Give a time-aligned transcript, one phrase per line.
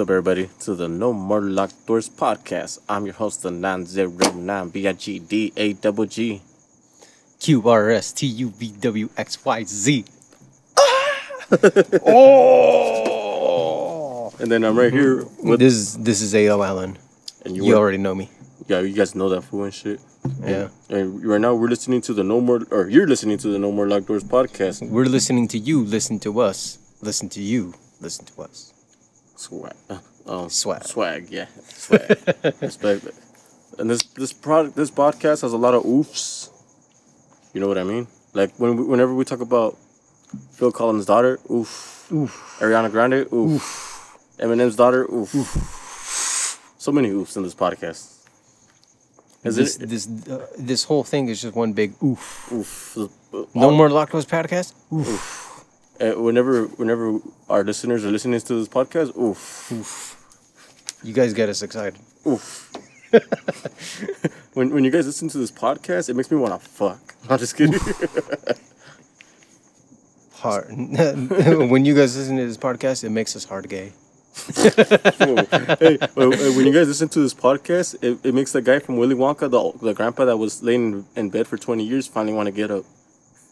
[0.00, 2.78] What's up, everybody, to the No More Locked Doors podcast.
[2.88, 6.40] I'm your host, the 909 B I G D A double G.
[7.38, 10.06] Q R S T U V W X Y Z.
[10.78, 11.36] Ah!
[12.06, 13.52] oh!
[14.38, 15.50] And then I'm right here mm-hmm.
[15.50, 16.62] with, This is this is A.O.
[16.62, 16.96] Allen.
[17.44, 18.30] and You you, already know me.
[18.68, 20.00] yeah, you guys know that fool and shit.
[20.42, 20.68] Yeah.
[20.88, 23.70] And right now, we're listening to the No More, or you're listening to the No
[23.70, 24.80] More Locked Doors podcast.
[24.88, 25.84] We're listening to you.
[25.84, 26.78] Listen to us.
[27.02, 27.74] Listen to you.
[28.00, 28.69] Listen to us.
[29.40, 29.72] Swag.
[29.88, 30.84] Uh, um, Swag.
[30.84, 31.46] Swag, yeah.
[31.68, 32.02] Swag.
[32.60, 33.14] Respect it.
[33.78, 36.50] And this this product this podcast has a lot of oofs.
[37.54, 38.06] You know what I mean?
[38.34, 39.76] Like when we, whenever we talk about
[40.52, 42.06] Phil Collins' daughter, oof.
[42.12, 42.58] Oof.
[42.60, 43.64] Ariana Grande, oof.
[44.38, 45.32] Eminem's daughter, oof.
[46.78, 48.16] So many oofs in this podcast.
[49.42, 52.52] Is This it this uh, this whole thing is just one big oof.
[52.52, 52.98] oof?
[53.54, 54.74] No more Locked Doors podcast.
[54.92, 55.49] Oof.
[56.00, 57.18] Uh, whenever whenever
[57.50, 60.16] our listeners are listening to this podcast, oof.
[61.02, 61.98] You guys get us excited.
[62.26, 62.72] Oof.
[64.54, 67.14] when when you guys listen to this podcast, it makes me want to fuck.
[67.28, 67.78] I'm just kidding.
[70.34, 70.70] Hard.
[70.70, 73.92] when you guys listen to this podcast, it makes us hard gay.
[74.56, 79.14] hey, when you guys listen to this podcast, it, it makes the guy from Willy
[79.14, 82.52] Wonka, the the grandpa that was laying in bed for 20 years, finally want to
[82.52, 82.86] get up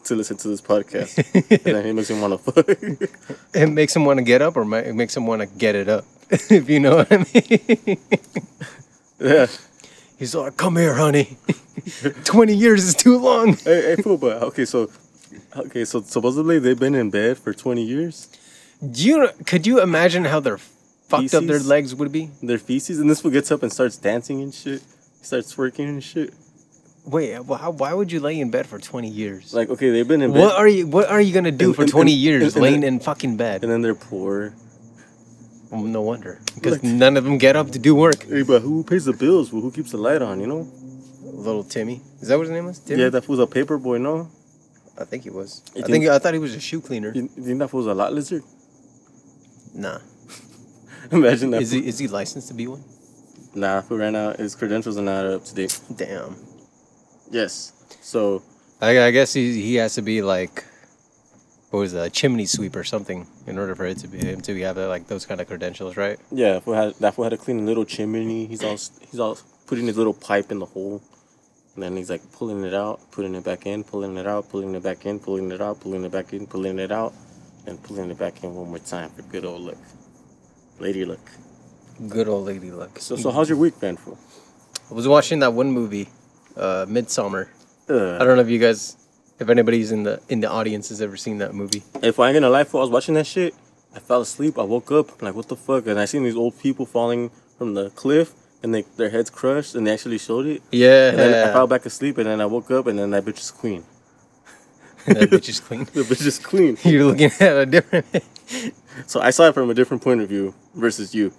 [0.09, 1.17] to listen to this podcast.
[1.65, 2.67] and then he makes him want to fuck.
[3.53, 5.75] It makes him want to get up, or ma- it makes him want to get
[5.75, 6.05] it up.
[6.29, 7.97] if you know what I mean.
[9.19, 9.47] yeah.
[10.19, 11.37] He's like, "Come here, honey.
[12.25, 14.91] Twenty years is too long." Hey, hey, fool, but okay, so
[15.55, 18.27] okay, so supposedly they've been in bed for 20 years.
[18.81, 21.67] Do you could you imagine how their fucked up their Feces?
[21.67, 22.29] legs would be?
[22.43, 24.81] Their feces, and this fool gets up and starts dancing and shit.
[25.21, 26.33] Starts twerking and shit.
[27.09, 29.53] Wait, well, how, why would you lay in bed for twenty years?
[29.53, 30.39] Like, okay, they've been in bed.
[30.41, 32.83] what are you What are you gonna do And- for and- twenty and- years, laying
[32.83, 33.63] in fucking bed?
[33.63, 34.53] and then they're poor.
[35.71, 38.23] Well, no wonder, because Like- none of them get up to do work.
[38.23, 39.49] Hey, but who pays the bills?
[39.49, 40.67] Who keeps the light on, you know?
[41.23, 42.79] Little Timmy, is that what his name was?
[42.79, 43.01] Timmy?
[43.03, 44.29] Yeah, that fool's a paper boy, no?
[44.97, 45.61] I think he was.
[45.75, 47.11] You I think- think I thought he was a shoe cleaner.
[47.15, 48.43] You, think that fool's a lot lizard?
[49.73, 49.99] Nah,
[51.11, 51.61] Imagine that.
[51.61, 52.83] is he is he licensed to be one?
[53.55, 54.37] Nah, fool ran out.
[54.37, 55.79] His credentials are not up to date.
[55.95, 56.35] Damn.
[57.29, 57.73] Yes.
[58.01, 58.41] So,
[58.81, 60.65] I, I guess he he has to be like,
[61.69, 64.41] what was that, a chimney sweep or something, in order for it to be him
[64.41, 66.19] to be have like those kind of credentials, right?
[66.31, 68.45] yeah, that fool had, that fool had to clean a little chimney.
[68.47, 71.01] He's all he's all putting his little pipe in the hole.
[71.75, 74.75] And then he's like pulling it out, putting it back in, pulling it out, pulling
[74.75, 77.13] it back in, pulling it out, pulling it back in, pulling it out,
[77.67, 79.77] and pulling it back in one more time for good old luck.
[80.79, 81.19] Lady luck.
[82.07, 82.99] Good old lady luck.
[82.99, 84.17] So, so how's your week been, fool?
[84.89, 86.09] I was watching that one movie,
[86.57, 87.47] uh, Midsommar.
[87.89, 88.95] I Uh, don't know if you guys,
[89.39, 91.83] if anybody's in the in the audience has ever seen that movie.
[92.03, 93.53] if I ain't gonna lie, fool, I was watching that shit.
[93.95, 94.59] I fell asleep.
[94.59, 95.09] I woke up.
[95.19, 95.87] I'm like, what the fuck?
[95.87, 99.73] And I seen these old people falling from the cliff, and they their heads crushed,
[99.75, 100.61] and they actually showed it.
[100.71, 103.25] Yeah, And then I fell back asleep, and then I woke up, and then that
[103.25, 103.83] bitch is queen.
[105.07, 105.85] that bitch is clean.
[105.93, 106.77] The bitch is queen.
[106.83, 108.05] You're looking at a different.
[109.07, 111.31] So I saw it from a different point of view versus you.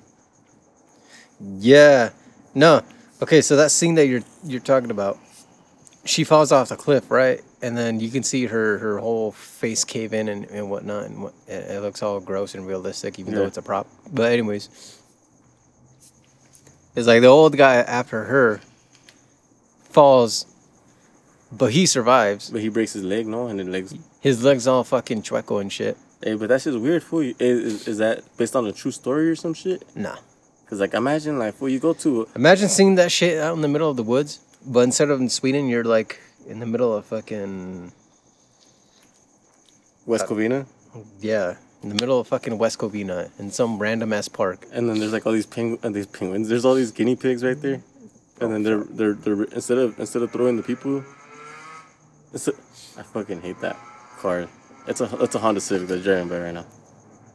[1.59, 2.11] yeah,
[2.55, 2.83] no.
[3.23, 5.19] Okay, so that scene that you're you're talking about,
[6.05, 7.43] she falls off the cliff, right?
[7.61, 11.23] And then you can see her her whole face cave in and, and whatnot, and
[11.25, 13.87] what, it, looks all gross and realistic, even though it's a prop.
[14.11, 14.69] But anyways,
[16.97, 18.61] it's like the old guy after her
[19.91, 20.47] falls,
[21.53, 22.49] but he survives.
[22.49, 23.95] But he breaks his leg, no, and the legs.
[24.21, 25.99] His legs all fucking chueco and shit.
[26.23, 27.21] Hey, but that's just weird, fool.
[27.21, 29.85] Is, is, is that based on a true story or some shit?
[29.95, 30.17] Nah.
[30.71, 33.67] Cause like imagine like fool, you go to Imagine seeing that shit out in the
[33.69, 37.05] middle of the woods, but instead of in Sweden, you're like in the middle of
[37.07, 37.91] fucking
[40.07, 40.67] West Covina,
[41.21, 44.67] yeah, in the middle of fucking West Covina in some random ass park.
[44.73, 46.49] and then there's like all these pengu- uh, these penguins.
[46.49, 47.83] There's all these guinea pigs right there,
[48.41, 51.05] and then they're they're they're instead of instead of throwing the people,
[52.33, 52.53] it's a,
[52.97, 53.77] I fucking hate that
[54.19, 54.47] car.
[54.87, 56.67] It's a it's a Honda Civic that's driving by right now.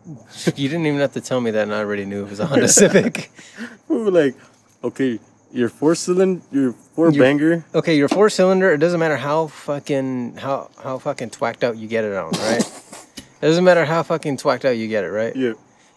[0.56, 2.46] you didn't even have to tell me that, and I already knew it was a
[2.46, 3.31] Honda Civic.
[3.88, 4.36] We were like,
[4.84, 5.19] okay,
[5.52, 7.66] your four cylinder, your four Your- banger.
[7.74, 8.74] Okay, your four cylinder.
[8.74, 12.62] It doesn't matter how fucking how how fucking twacked out you get it on, right?
[13.42, 15.36] it doesn't matter how fucking twacked out you get it, right?
[15.36, 15.54] Yeah,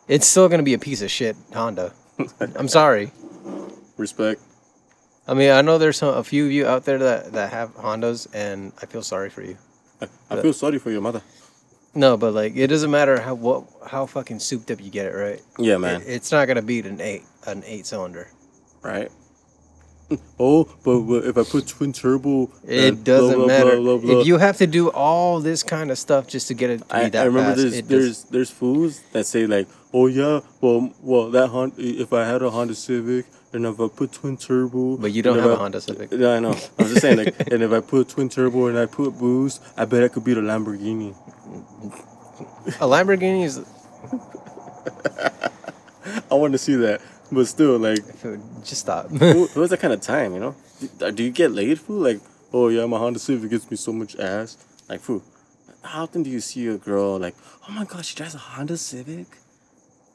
[0.06, 1.92] It's still gonna be a piece of shit Honda.
[2.40, 3.10] I'm sorry.
[3.96, 4.40] respect.
[5.26, 7.74] I mean, I know there's some, a few of you out there that, that have
[7.76, 9.58] Hondas, and I feel sorry for you.
[10.00, 11.22] I, I feel sorry for your mother.
[11.98, 15.14] No, but like it doesn't matter how what how fucking souped up you get it,
[15.14, 15.40] right?
[15.58, 16.00] Yeah, man.
[16.02, 18.28] It- it's not gonna beat an eight an eight cylinder.
[18.82, 19.10] right.
[20.40, 23.76] Oh, but, but if I put twin turbo, It doesn't blah, matter.
[23.76, 24.20] blah, blah, blah.
[24.20, 26.84] If you have to do all this kind of stuff just to get it to
[26.86, 30.06] be I, that I remember fast, there's there's does, there's fools that say like, oh
[30.06, 34.12] yeah, well well that Honda, if I had a Honda Civic and if I put
[34.12, 36.08] twin turbo, But you don't have a I- Honda Civic.
[36.12, 36.56] Yeah, I know.
[36.78, 39.84] I'm just saying like, and if I put twin turbo and I put boost, I
[39.84, 41.14] bet I could beat a Lamborghini.
[42.80, 43.58] A Lamborghini is
[46.30, 47.00] I want to see that,
[47.30, 47.98] but still like,
[48.64, 49.10] just stop.
[49.10, 50.34] who, who has that kind of time?
[50.34, 50.54] You know,
[51.12, 52.00] do, you get laid, fool?
[52.00, 52.20] Like,
[52.52, 54.56] oh yeah, my Honda Civic gets me so much ass.
[54.88, 55.22] Like, fool,
[55.82, 57.34] how often do you see a girl like,
[57.68, 59.26] oh my god, she drives a Honda Civic?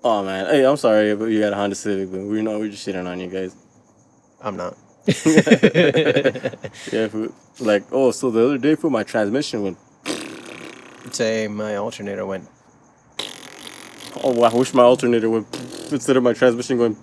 [0.03, 2.69] Oh man, hey, I'm sorry, but you got a Honda Civic, but we know we're
[2.69, 3.55] just shitting on you guys.
[4.41, 4.75] I'm not.
[6.91, 7.33] Yeah, fool.
[7.59, 9.77] Like, oh, so the other day, fool, my transmission went.
[11.13, 12.49] Say my alternator went.
[14.23, 15.47] Oh, wow, I wish my alternator went
[15.91, 16.97] instead of my transmission going.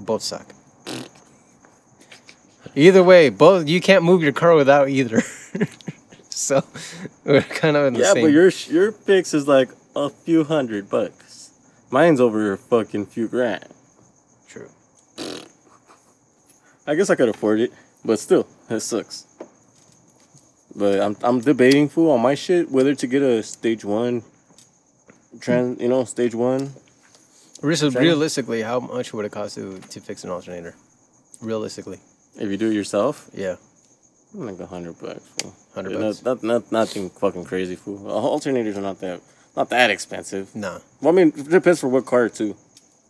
[0.00, 0.46] Both suck.
[2.74, 5.20] Either way, both you can't move your car without either.
[6.28, 6.62] so
[7.24, 8.24] we're kind of in the Yeah, same.
[8.26, 11.50] but your your fix is like a few hundred bucks.
[11.90, 13.64] Mine's over a fucking few grand.
[14.46, 14.68] true.
[16.86, 17.72] I guess I could afford it,
[18.04, 19.26] but still, it sucks.
[20.76, 24.22] But I'm I'm debating fool on my shit whether to get a stage one.
[25.40, 26.70] Trans, you know, stage one.
[27.62, 27.90] Real-?
[27.90, 30.74] Realistically, how much would it cost to to fix an alternator?
[31.40, 31.98] Realistically,
[32.38, 33.56] If you do it yourself, yeah,
[34.34, 35.22] like a hundred bucks.
[35.40, 35.52] Fool.
[35.74, 36.24] 100 Yeah, bucks.
[36.24, 37.98] Not, not not nothing fucking crazy, fool.
[38.08, 39.20] Uh, alternators are not that
[39.56, 40.54] not that expensive.
[40.54, 40.78] nah.
[41.00, 42.56] Well, I mean, it depends for what car too.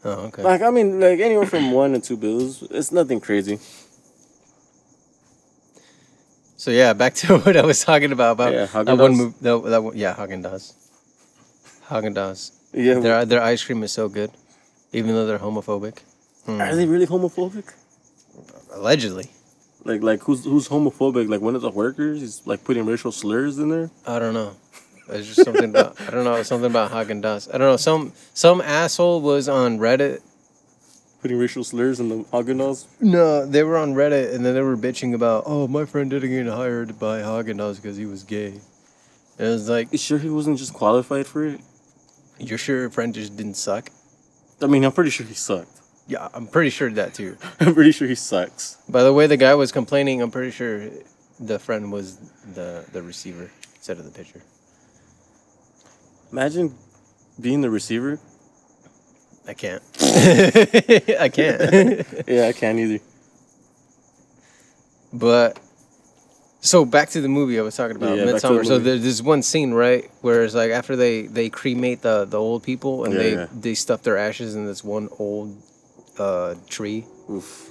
[0.05, 0.43] Oh, okay.
[0.43, 2.63] Like I mean, like anywhere from one to two bills.
[2.71, 3.59] It's nothing crazy.
[6.57, 9.39] So yeah, back to what I was talking about about Yeah, that one move.
[9.41, 10.73] That, that one, yeah, Haagen-Dazs.
[11.89, 12.53] Hagen Dazs.
[12.73, 12.99] Yeah.
[12.99, 14.31] Their their ice cream is so good,
[14.93, 15.99] even though they're homophobic.
[16.45, 16.61] Hmm.
[16.61, 17.73] Are they really homophobic?
[18.73, 19.31] Allegedly,
[19.85, 21.29] Like like who's who's homophobic?
[21.29, 23.91] Like one of the workers is like putting racial slurs in there.
[24.07, 24.53] I don't know.
[25.09, 27.49] It's just something about I don't know something about Haagen-Dazs.
[27.55, 27.77] I don't know.
[27.77, 30.21] Some some asshole was on Reddit.
[31.23, 32.87] Putting racial slurs in the Haagen-Dazs.
[33.01, 36.31] No, they were on Reddit and then they were bitching about, oh, my friend didn't
[36.31, 38.49] get hired by Haagen-Dazs because he was gay.
[39.39, 41.61] And it was like, You sure he wasn't just qualified for it?
[42.39, 43.89] you're sure your friend just didn't suck?
[44.61, 45.81] I mean, I'm pretty sure he sucked.
[46.07, 47.37] Yeah, I'm pretty sure that too.
[47.61, 48.77] I'm pretty sure he sucks.
[48.89, 50.89] By the way the guy was complaining, I'm pretty sure
[51.41, 52.17] the friend was
[52.55, 54.43] the the receiver instead of the pitcher.
[56.33, 56.75] Imagine
[57.41, 58.19] being the receiver.
[59.49, 59.83] I can't.
[61.21, 62.07] I can't.
[62.29, 63.03] Yeah, I can't either.
[65.13, 65.59] but
[66.61, 69.23] so back to the movie I was talking about, Yeah, to the So there's this
[69.23, 73.15] one scene, right, where it's like after they they cremate the the old people and
[73.15, 73.47] Yeah, they yeah.
[73.53, 75.57] they stuff their ashes in this one old
[76.19, 77.07] uh, tree.
[77.31, 77.71] Oof.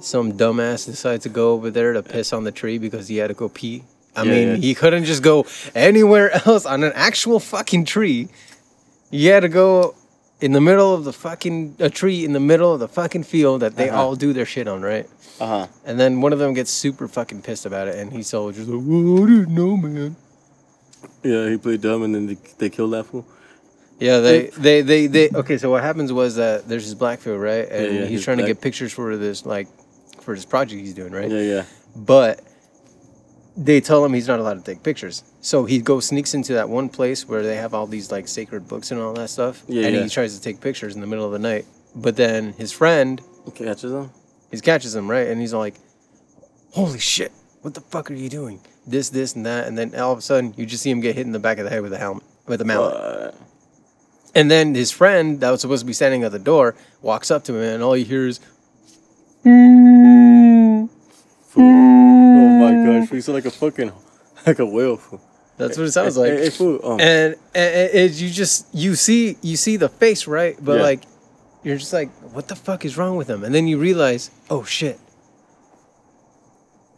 [0.00, 3.28] Some dumbass decides to go over there to piss on the tree because he had
[3.28, 3.84] to go pee.
[4.14, 8.28] I mean, he couldn't just go anywhere else on an actual fucking tree.
[9.10, 9.94] He had to go
[10.42, 13.62] in the middle of the fucking a tree in the middle of the fucking field
[13.62, 14.00] that they Uh-huh.
[14.08, 15.06] all do their shit on, right?
[15.40, 15.66] Uh huh.
[15.86, 18.68] And then one of them gets super fucking pissed about it, and he's all just
[18.68, 20.16] like, "Well, I didn't know, man."
[21.22, 23.24] Yeah, he played dumb and then they, they killed that fool.
[23.98, 25.28] Yeah, they, they, they, they.
[25.30, 27.68] Okay, so what happens was that there's this Blackfield, right?
[27.70, 28.56] And yeah, he's he's trying to black.
[28.56, 29.68] get pictures for this, like,
[30.20, 31.30] for this project he's doing, right?
[31.30, 31.64] Yeah, yeah.
[31.94, 32.40] But
[33.56, 35.24] they tell him he's not allowed to take pictures.
[35.40, 38.66] So he goes sneaks into that one place where they have all these like sacred
[38.68, 39.62] books and all that stuff.
[39.68, 40.02] Yeah, and yeah.
[40.04, 41.66] he tries to take pictures in the middle of the night.
[41.94, 43.20] But then his friend,
[43.54, 44.10] Catches him.
[44.50, 45.26] he catches him, right?
[45.28, 45.74] And he's like,
[46.72, 48.60] Holy shit, what the fuck are you doing?
[48.86, 49.66] This, this, and that.
[49.68, 51.58] And then all of a sudden you just see him get hit in the back
[51.58, 52.94] of the head with a helmet with a mallet.
[52.94, 53.30] Uh,
[54.34, 57.44] And then his friend that was supposed to be standing at the door walks up
[57.44, 58.40] to him and all you hear is
[61.52, 61.64] fool.
[61.64, 63.92] Oh my gosh, we he's like a fucking
[64.46, 64.96] like a whale.
[64.96, 65.20] Fool.
[65.58, 66.30] that's what it sounds like.
[66.32, 66.80] Hey, hey, fool.
[66.84, 70.82] Um, and, and it, you just you see you see the face right but Yeah.
[70.90, 71.00] like
[71.62, 74.64] you're just like what the fuck is wrong with him and then you realize oh
[74.64, 74.98] shit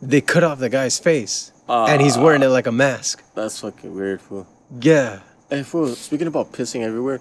[0.01, 3.95] they cut off the guy's face and he's wearing it like a mask that's fucking
[3.95, 4.47] weird, fool.
[4.81, 5.21] yeah
[5.51, 5.89] Hey, fool.
[5.95, 7.21] Speaking about pissing everywhere,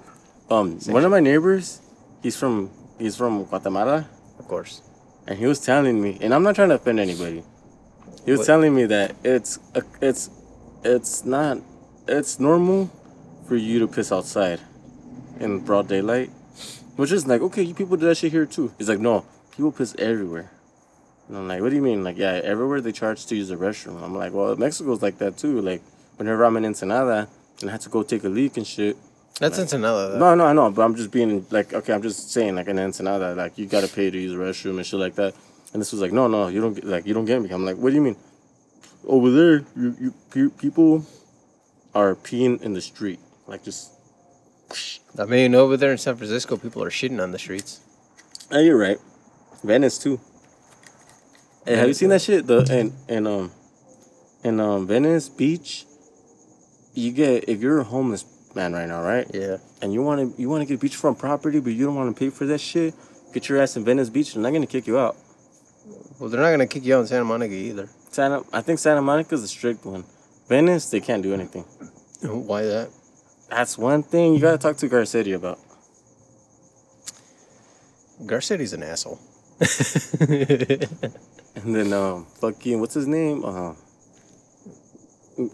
[0.49, 1.81] um, one of my neighbors,
[2.23, 4.07] he's from he's from Guatemala,
[4.39, 4.81] of course
[5.27, 7.43] and he was telling me, and I'm not trying to offend anybody.
[8.25, 8.47] He was What?
[8.47, 10.29] telling me that it's a, it's
[10.83, 11.59] it's not
[12.07, 12.89] it's normal
[13.47, 14.59] for you to piss outside
[15.39, 16.29] in broad daylight,
[16.95, 18.71] which is like okay, you people do that shit here too.
[18.77, 20.51] He's like, no, people piss everywhere.
[21.27, 22.03] And I'm like, what do you mean?
[22.03, 24.03] Like, yeah, everywhere they charge to use the restroom.
[24.03, 25.61] I'm like, well, Mexico's like that too.
[25.61, 25.81] Like,
[26.17, 27.29] whenever I'm in Ensenada
[27.61, 28.97] and I had to go take a leak and shit,
[29.39, 30.11] That's Ensenada.
[30.11, 30.19] Though.
[30.19, 32.77] No, no, I know, but I'm just being like, okay, I'm just saying like an
[32.79, 35.33] Ensenada, like you gotta pay to use the restroom and shit like that.
[35.73, 37.49] And this was like, no, no, you don't get like you don't get me.
[37.49, 38.15] I'm like, what do you mean?
[39.05, 41.05] Over there, you, you people
[41.95, 43.91] are peeing in the street, like just.
[45.17, 47.81] I mean, over there in San Francisco, people are shitting on the streets.
[48.51, 48.97] Oh, you're right.
[49.63, 50.19] Venice too.
[51.65, 52.45] Hey, have you seen that shit?
[52.45, 53.51] The and and um,
[54.43, 55.85] in um Venice Beach,
[56.93, 58.23] you get if you're a homeless
[58.55, 59.27] man right now, right?
[59.33, 59.57] Yeah.
[59.81, 62.19] and you want to you want to get beachfront property, but you don't want to
[62.19, 62.93] pay for that shit,
[63.33, 64.33] get your ass in Venice Beach.
[64.33, 65.15] They're not gonna kick you out.
[66.19, 67.89] Well, they're not gonna kick you out in Santa Monica either.
[68.11, 70.05] Santa, I think Santa Monica's a strict one.
[70.47, 71.63] Venice, they can't do anything.
[72.23, 72.89] Why that?
[73.49, 75.59] That's one thing you gotta talk to Garcetti about.
[78.25, 79.19] Garcetti's an asshole.
[81.55, 83.45] And then um, fucking what's his name?
[83.45, 83.73] Uh,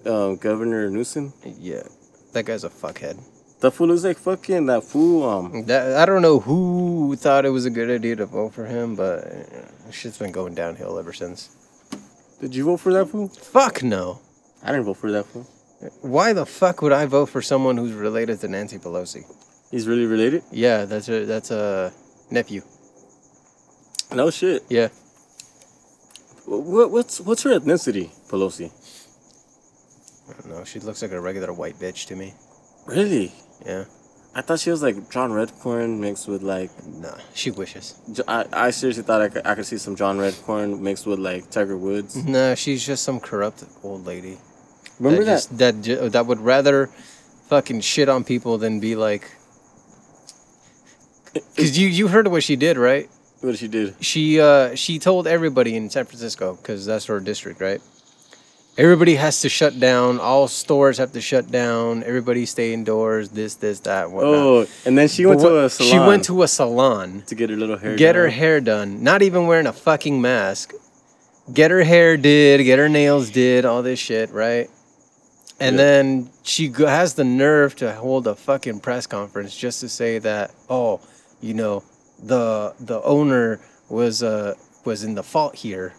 [0.06, 1.34] um, Governor Newsom.
[1.44, 1.84] yeah,
[2.33, 3.17] that guy's a fuckhead.
[3.59, 5.27] The fool is like fucking that fool.
[5.27, 8.65] Um, That I don't know who thought it was a good idea to vote for
[8.65, 11.50] him, but uh, shit's been going downhill ever since.
[12.39, 13.27] did you vote for that fool?
[13.27, 14.19] Fuck no.
[14.63, 15.45] I didn't vote for that fool.
[16.01, 19.24] Why the fuck would I vote for someone who's related to Nancy Pelosi?
[19.71, 20.43] He's really related.
[20.51, 21.93] Yeah, that's a that's a
[22.31, 22.62] nephew.
[24.13, 24.63] No shit.
[24.69, 24.89] Yeah.
[26.45, 28.71] What, what's what's her ethnicity, Pelosi?
[30.29, 30.63] I don't know.
[30.63, 32.33] She looks like a regular white bitch to me.
[32.86, 33.33] Really?
[33.65, 33.86] Yeah.
[34.36, 36.69] I thought she was like John Redcorn mixed with like.
[36.86, 38.00] Nah, she wishes.
[38.27, 41.50] I, I seriously thought I could, I could see some John Redcorn mixed with like
[41.50, 42.15] Tiger Woods.
[42.24, 44.38] Nah, she's just some corrupt old lady.
[45.00, 45.31] Remember that?
[45.33, 46.88] just, that that would rather
[47.48, 49.29] fucking shit on people than be like.
[51.57, 53.09] Cause you you heard what she did, right?
[53.41, 53.95] What she did?
[54.00, 57.81] She uh she told everybody in San Francisco because that's her district, right?
[58.79, 60.21] Everybody has to shut down.
[60.21, 62.01] All stores have to shut down.
[62.05, 63.27] Everybody stay indoors.
[63.27, 64.09] This, this, that.
[64.09, 64.33] Whatnot.
[64.33, 65.91] Oh, and then she went But to a salon.
[65.91, 67.24] She went to a salon.
[67.27, 67.98] to get her little hair.
[67.98, 68.38] get her done.
[68.38, 69.03] hair done.
[69.03, 70.71] Not even wearing a fucking mask.
[71.53, 72.63] Get her hair did.
[72.63, 73.65] Get her nails did.
[73.65, 74.69] All this shit, right?
[75.59, 75.83] And Yeah.
[75.83, 80.51] then she has the nerve to hold a fucking press conference just to say that,
[80.69, 81.01] oh,
[81.41, 81.83] you know,
[82.24, 83.59] the the owner
[83.89, 84.53] was uh
[84.86, 85.93] was in the fault here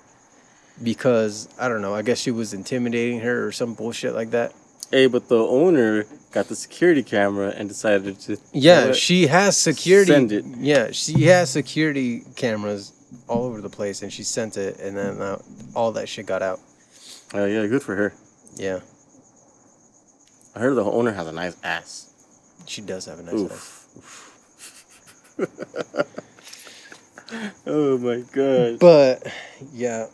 [0.83, 1.95] because I don't know.
[1.95, 4.53] I guess she was intimidating her or some bullshit like that.
[4.91, 8.39] Hey, but the owner got the security camera and decided to.
[8.53, 10.13] Yeah, she has security.
[10.13, 10.45] Send it.
[10.45, 12.93] Yeah, she has security cameras
[13.29, 15.41] all over the place, and she sent it, and then uh,
[15.75, 16.61] all that shit got out.
[17.33, 18.13] Oh yeah, good for her.
[18.57, 18.81] Yeah,
[20.57, 22.13] I heard the owner has a nice ass.
[22.67, 23.87] she does have a nice ass.
[23.97, 24.27] Oof.
[27.67, 28.79] oh my god.
[28.81, 29.33] But
[29.73, 30.07] yeah,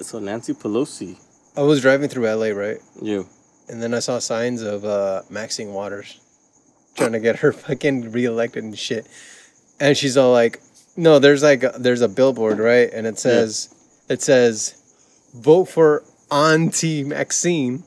[0.00, 1.16] So Nancy Pelosi,
[1.56, 3.26] I was driving through LA, right, you.
[3.68, 6.20] and then I saw signs of uh, Maxine Waters
[6.96, 9.06] trying to get her fucking reelected and shit,
[9.78, 10.60] and she's all like,
[10.96, 13.74] "No, there's like a, there's a billboard, right, and it says
[14.08, 14.80] it says,
[15.34, 17.84] vote for Auntie Maxine."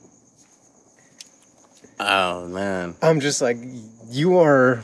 [2.00, 2.94] Oh man.
[3.02, 3.58] I'm just like,
[4.10, 4.82] you are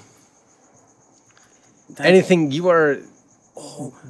[1.99, 2.53] anything.
[2.53, 2.99] You are,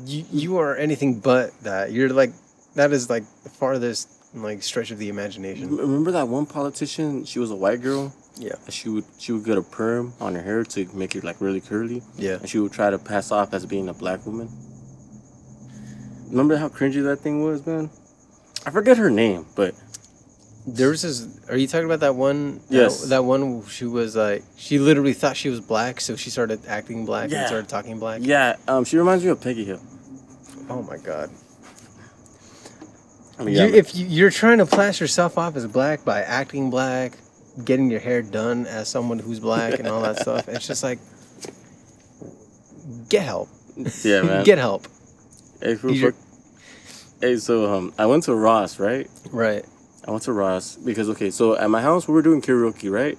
[0.04, 1.92] you, you are anything but that.
[1.92, 2.32] You're like,
[2.76, 5.76] that is like the farthest like stretch of the imagination.
[5.76, 7.25] Remember that one politician?
[7.25, 8.14] She was a white girl.
[8.38, 11.40] Yeah, She would she would get a perm on her hair to make it like
[11.40, 12.35] really curly, yeah.
[12.37, 14.49] and she would try to pass off as being a black woman.
[16.28, 17.88] Remember how cringy that thing was, man?
[18.66, 19.75] I forget her name, but
[20.66, 21.26] There was this.
[21.49, 22.61] Are you talking about that one?
[22.68, 23.02] Yes.
[23.02, 23.64] That, that one.
[23.68, 27.38] She was like, she literally thought she was black, so she started acting black Yeah.
[27.38, 28.21] and started talking black.
[28.25, 29.80] yeah, um, she reminds me of Peggy Hill.
[30.68, 31.30] Oh my god.
[33.44, 37.12] Mean, you, if you, you're trying to plaster yourself off as black by acting black,
[37.64, 40.98] getting your hair done as someone who's black and all that stuff, it's just like,
[43.08, 43.48] get help.
[44.04, 44.44] yeah, man.
[44.44, 44.86] Get help.
[45.60, 46.18] hey, for, These are- for-
[47.26, 49.08] hey, so um, I went to Ross, right?
[49.30, 49.64] Right.
[50.06, 53.18] I went to Ross because okay, so at my house we were doing karaoke, right?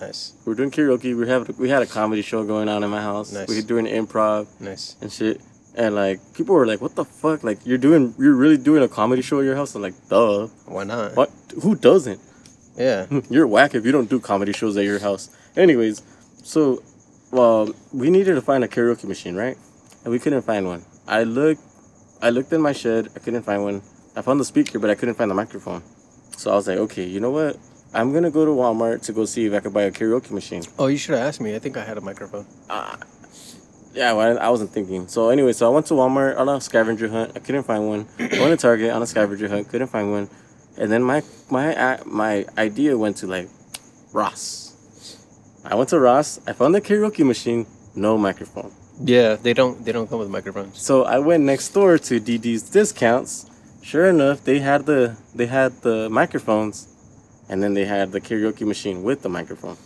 [0.00, 0.34] Nice.
[0.44, 1.16] We were doing karaoke.
[1.16, 3.32] We have we had a comedy show going on in my house.
[3.32, 3.48] Nice.
[3.48, 4.94] We were doing improv Nice.
[5.00, 5.40] and shit.
[5.78, 7.44] And like people were like, "What the fuck?
[7.44, 10.48] Like you're doing, you're really doing a comedy show at your house?" I'm like, "Duh.
[10.66, 11.14] Why not?
[11.14, 11.30] What?
[11.62, 12.20] Who doesn't?
[12.76, 13.06] Yeah.
[13.30, 16.02] You're whack if you don't do comedy shows at your house." Anyways,
[16.42, 16.82] so,
[17.30, 19.56] well, we needed to find a karaoke machine, right?
[20.04, 20.84] And we couldn't find one.
[21.06, 21.62] I looked,
[22.22, 23.08] I looked in my shed.
[23.16, 23.82] I couldn't find one.
[24.16, 25.82] I found the speaker, but I couldn't find the microphone.
[26.36, 27.56] So I was like, okay, you know what?
[27.94, 30.62] I'm gonna go to Walmart to go see if I could buy a karaoke machine.
[30.78, 31.54] Oh, you should have asked me.
[31.54, 32.46] I think I had a microphone.
[32.68, 32.96] Uh,
[33.98, 35.08] Yeah, well, I wasn't thinking.
[35.08, 37.32] So anyway, so I went to Walmart on a scavenger hunt.
[37.34, 38.06] I couldn't find one.
[38.20, 39.68] I went to Target on a scavenger hunt.
[39.68, 40.30] Couldn't find one.
[40.76, 43.48] And then my my my idea went to like
[44.12, 44.44] Ross.
[45.64, 46.38] I went to Ross.
[46.46, 48.70] I found the karaoke machine, no microphone.
[49.02, 50.80] Yeah, they don't they don't come with microphones.
[50.80, 53.50] So I went next door to DD's Discounts.
[53.82, 56.86] Sure enough, they had the they had the microphones,
[57.48, 59.76] and then they had the karaoke machine with the microphone.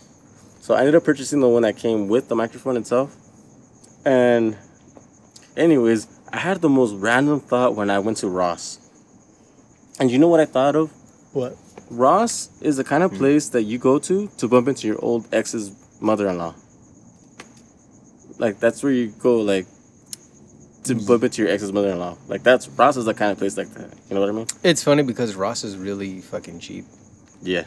[0.61, 3.17] So I ended up purchasing the one that came with the microphone itself.
[4.05, 4.57] And,
[5.55, 8.79] anyways, I had the most random thought when I went to Ross.
[9.99, 10.91] And you know what I thought of?
[11.33, 11.55] What?
[11.89, 13.17] Ross is the kind of hmm.
[13.17, 16.55] place that you go to to bump into your old ex's mother-in-law.
[18.39, 19.67] Like that's where you go, like
[20.85, 21.05] to hmm.
[21.05, 22.17] bump into your ex's mother-in-law.
[22.27, 23.93] Like that's Ross is the kind of place like that.
[24.09, 24.47] You know what I mean?
[24.63, 26.85] It's funny because Ross is really fucking cheap.
[27.41, 27.65] Yeah.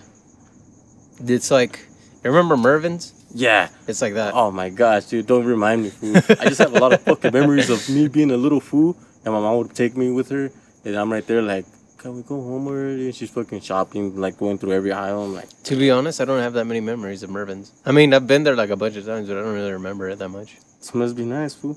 [1.25, 1.87] It's like,
[2.25, 3.13] you remember Mervyn's?
[3.35, 3.69] Yeah.
[3.87, 4.35] It's like that.
[4.35, 5.27] Oh my gosh, dude!
[5.27, 6.17] Don't remind me, fool.
[6.17, 9.35] I just have a lot of fucking memories of me being a little fool, and
[9.35, 10.51] my mom would take me with her,
[10.85, 11.67] and I'm right there like,
[11.99, 13.07] can we go home already?
[13.07, 15.25] And she's fucking shopping, like going through every aisle.
[15.25, 17.73] I'm like, To be honest, I don't have that many memories of Mervyn's.
[17.85, 20.09] I mean, I've been there like a bunch of times, but I don't really remember
[20.09, 20.57] it that much.
[20.79, 21.77] this must be nice, fool.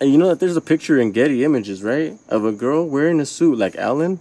[0.00, 3.20] And you know that there's a picture in Getty Images, right, of a girl wearing
[3.20, 4.20] a suit like Ellen,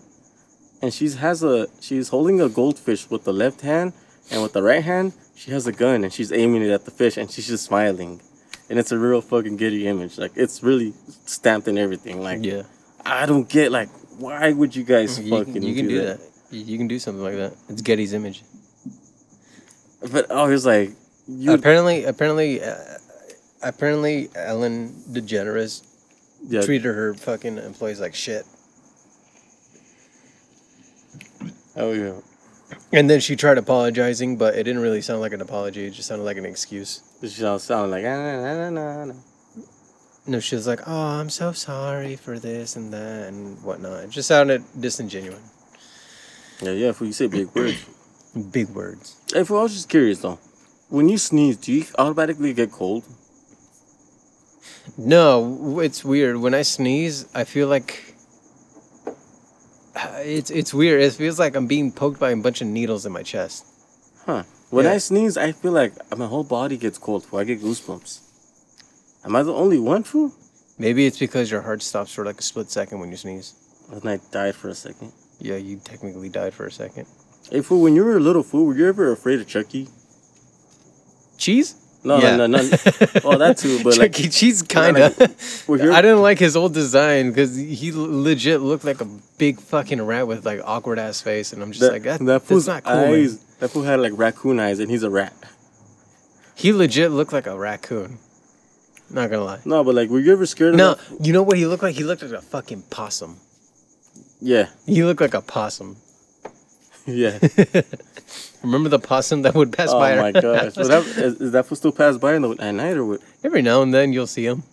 [0.82, 3.94] and she's has a she's holding a goldfish with the left hand,
[4.32, 6.92] and with the right hand she has a gun and she's aiming it at the
[6.92, 8.22] fish, and she's just smiling,
[8.70, 10.18] and it's a real fucking Getty image.
[10.18, 10.94] Like it's really
[11.26, 12.22] stamped and everything.
[12.22, 12.64] Like Yeah.
[13.06, 16.06] I don't get like why would you guys You, fucking can- you can do, do
[16.06, 16.20] that?
[16.20, 16.56] that.
[16.56, 17.54] You, you can do something like that.
[17.70, 18.44] It's Getty's image.
[20.12, 20.92] But oh, he's like,
[21.28, 22.76] you apparently, apparently, uh,
[23.64, 25.84] apparently, Ellen DeGeneres
[26.48, 28.46] yeah, treated her fucking employees like shit.
[31.76, 32.14] oh yeah.
[32.92, 35.86] And then she tried apologizing, but it didn't really sound like an apology.
[35.86, 37.02] It just sounded like an excuse.
[37.22, 39.14] She sound sound like ah, nah, nah, nah, nah.
[40.28, 44.10] No, she was like, "Oh, I'm so sorry for this and that and whatnot." It
[44.10, 45.42] just sounded disingenuous.
[46.62, 46.90] yeah, yeah.
[46.90, 47.86] If you say big words.
[48.52, 49.16] Big words.
[49.34, 50.40] Hey, fool, I was just curious though.
[50.90, 53.06] When you sneeze, do you automatically get cold?
[54.98, 56.38] No, it's weird.
[56.38, 58.15] When I sneeze, I feel like
[59.96, 61.02] it's it's weird.
[61.02, 63.66] It feels like I'm being poked by a bunch of needles in my chest.
[64.26, 64.44] Huh.
[64.70, 64.94] When Yeah.
[64.94, 67.26] I sneeze, I feel like my whole body gets cold.
[67.26, 67.40] Fool.
[67.40, 68.20] I get goosebumps.
[69.26, 70.34] Am I the only one, fool?
[70.78, 73.54] Maybe it's because your heart stops for like a split second when you sneeze.
[73.92, 75.12] And I died for a second.
[75.40, 77.08] Yeah, you technically died for a second.
[77.52, 79.88] Hey, fool, when you were a little fool, were you ever afraid of Chucky?
[81.38, 81.76] Cheese?
[82.06, 82.36] No, Yeah.
[82.36, 82.70] no, no, no.
[83.24, 84.30] Well, that too, but like, Chuck E.
[84.30, 85.20] Cheese, kind of.
[85.70, 89.06] I didn't like his old design because he legit looked like a
[89.40, 92.26] big fucking rat with like awkward ass face, and I'm just that, like, that, that
[92.26, 92.94] that's fool's not cool.
[92.96, 95.34] man." eyes, that fool had like raccoon eyes, and he's a rat.
[96.54, 98.20] He legit looked like a raccoon.
[99.10, 99.60] Not gonna lie.
[99.66, 100.86] No, but like, were you ever scared of him?
[100.86, 101.96] No, you know what he looked like?
[101.96, 103.38] He looked like a fucking possum.
[104.42, 105.98] Yeah, He looked like a possum.
[107.16, 107.38] yeah.
[108.64, 110.18] Remember the possum that would pass oh by?
[110.18, 112.72] our my gosh, but that, is, is that fool still pass by in the, at
[112.72, 113.22] night or what?
[113.44, 114.64] Every now and then you'll see him.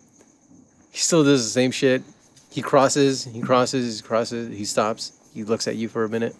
[0.90, 2.02] He still does the same shit.
[2.50, 5.12] He crosses, he crosses, he crosses, he stops.
[5.34, 6.34] He looks at you for a minute,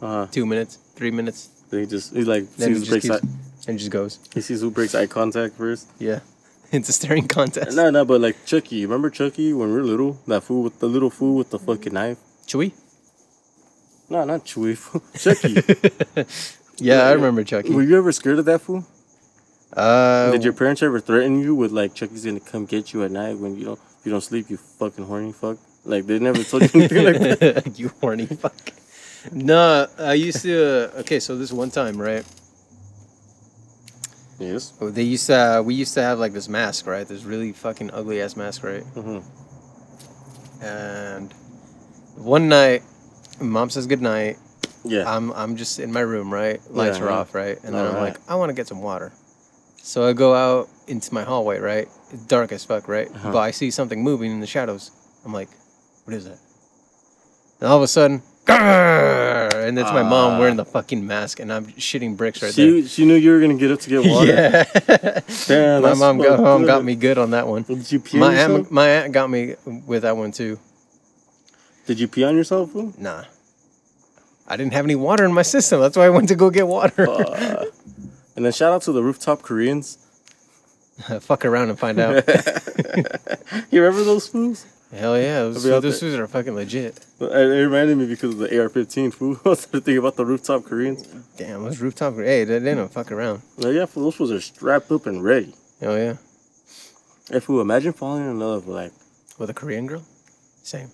[0.00, 3.08] Uh, two minutes, three minutes, then he just he like then he sees who just
[3.08, 3.34] breaks keeps,
[3.66, 4.18] eye, and just goes.
[4.34, 5.88] he sees who breaks eye contact first.
[5.98, 6.20] Yeah.
[6.72, 7.76] It's a staring contest.
[7.76, 8.86] No, no, but like Chucky.
[8.86, 10.16] Remember Chucky when we were little?
[10.26, 12.16] That fool with the little fool with the fucking knife.
[12.46, 12.72] Chewy?
[14.12, 14.76] No, not Chewy.
[14.76, 15.02] fool.
[15.24, 15.54] Chucky.
[16.78, 17.70] Yeah, I remember Chucky.
[17.72, 18.84] were you ever scared of that fool?
[19.72, 23.10] Uh, Did your parents ever threaten you with like Chucky's gonna come get you at
[23.12, 24.50] night when you don't you don't sleep?
[24.50, 25.58] You fucking horny fuck.
[25.84, 27.78] Like they never told you anything like that.
[27.78, 28.56] you horny fuck.
[29.30, 30.54] No, I used to.
[30.96, 32.24] Uh, okay, so this one time, right?
[34.40, 34.72] Yes.
[34.80, 35.36] Oh, They used to.
[35.36, 37.06] Uh, we used to have like this mask, right?
[37.06, 38.82] This really fucking ugly ass mask, right?
[38.96, 39.20] hmm
[40.60, 41.32] And
[42.16, 42.82] one night,
[43.42, 44.38] mom says good night.
[44.84, 45.04] Yeah.
[45.06, 46.60] I'm I'm just in my room, right?
[46.70, 47.16] Lights Yeah, are yeah.
[47.18, 47.56] off, right?
[47.64, 48.14] And then I'm Alright.
[48.14, 49.12] like, I want to get some water.
[49.84, 51.88] So I go out into my hallway, right?
[52.12, 53.08] It's dark as fuck, right?
[53.12, 53.32] Uh-huh.
[53.32, 54.90] But I see something moving in the shadows.
[55.24, 55.48] I'm like,
[56.04, 56.38] what is that?
[57.60, 60.38] And all of a sudden, "Grrr!" and it's my mom Ah.
[60.40, 63.54] wearing the fucking mask, and I'm shitting bricks right she she knew you were gonna
[63.54, 64.12] get up to get there.
[64.12, 64.26] water.
[64.32, 65.20] yeah.
[65.46, 67.62] Damn, my that's mom got fucked home, got me good on that one.
[67.62, 69.54] Did you pee My aunt, my aunt got me
[69.86, 70.58] with that one too.
[71.86, 72.72] Did you pee on yourself?
[72.72, 72.92] Fool?
[72.98, 73.24] Nah.
[74.46, 75.80] I didn't have any water in my system.
[75.80, 77.08] That's why I went to go get water.
[77.08, 77.64] Uh,
[78.36, 79.98] and then shout out to the rooftop Koreans.
[81.20, 82.24] Fuck around and find out.
[83.70, 84.66] You remember those fools?
[84.92, 87.00] Hell yeah, those, out those foods are fucking legit.
[87.20, 89.40] It it reminded me because of the AR-15 fool.
[89.44, 91.02] I was thinking about the rooftop Koreans.
[91.38, 92.16] Damn, those rooftop.
[92.16, 93.40] Hey, they, they don't fuck around.
[93.56, 95.54] Like, yeah, those fools are strapped up and ready.
[95.80, 96.16] Hell yeah,
[97.30, 98.92] If fool, imagine falling in love with like
[99.38, 100.02] with a Korean girl.
[100.62, 100.90] Same,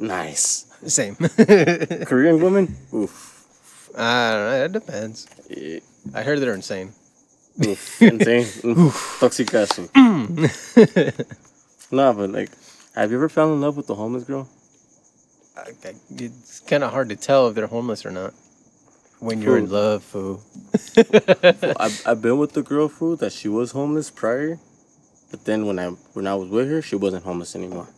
[0.00, 1.14] nice same.
[2.06, 2.76] Korean woman.
[2.94, 3.44] Oof.
[3.96, 4.64] I don't know.
[4.64, 5.26] It depends.
[5.50, 5.80] Eh,
[6.14, 6.92] I heard they're insane.
[7.66, 8.44] Oof, insane.
[9.20, 9.88] Toxicazo.
[11.92, 12.50] nah, but like,
[12.94, 14.48] have you ever fell in love with the homeless girl?
[15.56, 18.32] I- I- It's kind of hard to tell if they're homeless or not
[19.20, 20.42] when you're in love, fool.
[21.78, 24.58] I've, I've been with the girl food that she was homeless prior,
[25.30, 27.88] but then when I when I was with her, she wasn't homeless anymore.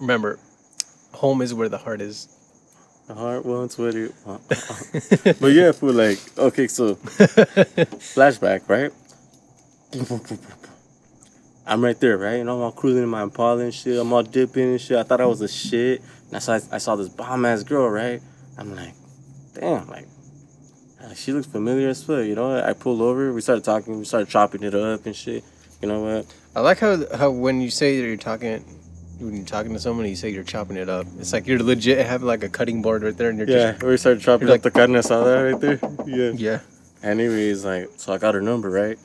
[0.00, 0.38] Remember,
[1.12, 2.28] home is where the heart is.
[3.08, 5.22] The heart wants what it wants.
[5.40, 6.94] but yeah, for like okay, so
[8.14, 8.92] flashback, right?
[11.66, 12.36] I'm right there, right?
[12.36, 13.98] You know, I'm all cruising in my Impala and shit.
[13.98, 14.98] I'm all dipping and shit.
[14.98, 16.02] I thought I was a shit.
[16.28, 18.20] And I saw I saw this bomb ass girl, right?
[18.58, 18.94] I'm like,
[19.54, 20.06] damn, like,
[21.14, 22.24] she looks familiar as fuck.
[22.24, 23.32] You know, I pulled over.
[23.32, 23.98] We started talking.
[23.98, 25.44] We started chopping it up and shit.
[25.80, 26.26] You know what?
[26.54, 28.64] I like how how when you say that you're talking
[29.18, 31.06] when you're talking to someone, you say you're chopping it up.
[31.18, 33.96] It's like you're legit having like a cutting board right there, and you're Yeah, we
[33.96, 35.78] started chopping up the carne asada right there.
[36.06, 36.30] Yeah.
[36.30, 36.60] just yeah.
[37.02, 38.98] Anyways, like, so I got her number, right?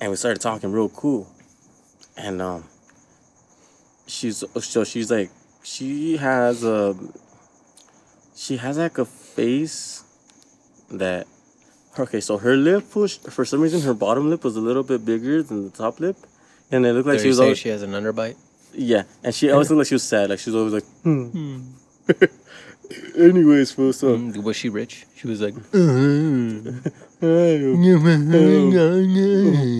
[0.00, 1.28] And we started talking real cool.
[2.16, 2.64] And um
[4.06, 5.30] she's so she's like
[5.62, 6.96] she has a
[8.34, 10.04] she has like a face
[10.90, 11.26] that
[11.98, 15.04] okay, so her lip push for some reason her bottom lip was a little bit
[15.04, 16.16] bigger than the top lip.
[16.70, 18.36] And it looked like Like she was say always, she has an underbite.
[18.78, 21.60] Yeah, and she always looked like she was sad, like she was always like, hmm.
[23.18, 25.04] Anyways, fool, so Mm, was she rich?
[25.14, 25.52] She was like,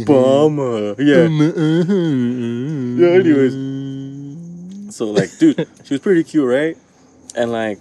[0.04, 0.94] Obama.
[0.98, 1.28] Yeah.
[3.00, 3.54] Yeah, anyways.
[4.94, 6.76] So like, dude, she was pretty cute, right?
[7.34, 7.78] And like,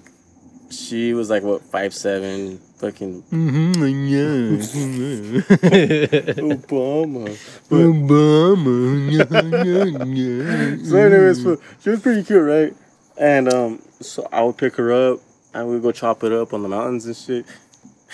[0.70, 3.24] she was like what five seven, fucking
[6.08, 7.38] Obama.
[7.70, 9.16] Obama.
[10.86, 12.74] So anyways, so she was pretty cute, right?
[13.18, 15.20] And um, so I would pick her up
[15.54, 17.46] and we'd go chop it up on the mountains and shit.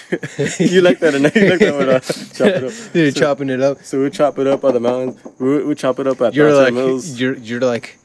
[0.59, 1.13] you like that?
[1.15, 2.73] And you like that when I chop it up?
[2.95, 3.83] You're So- chopping it up.
[3.83, 5.19] So we chop it up on the mountains.
[5.39, 7.19] We we chop it up at You're like, Mills.
[7.19, 7.97] you're you're like,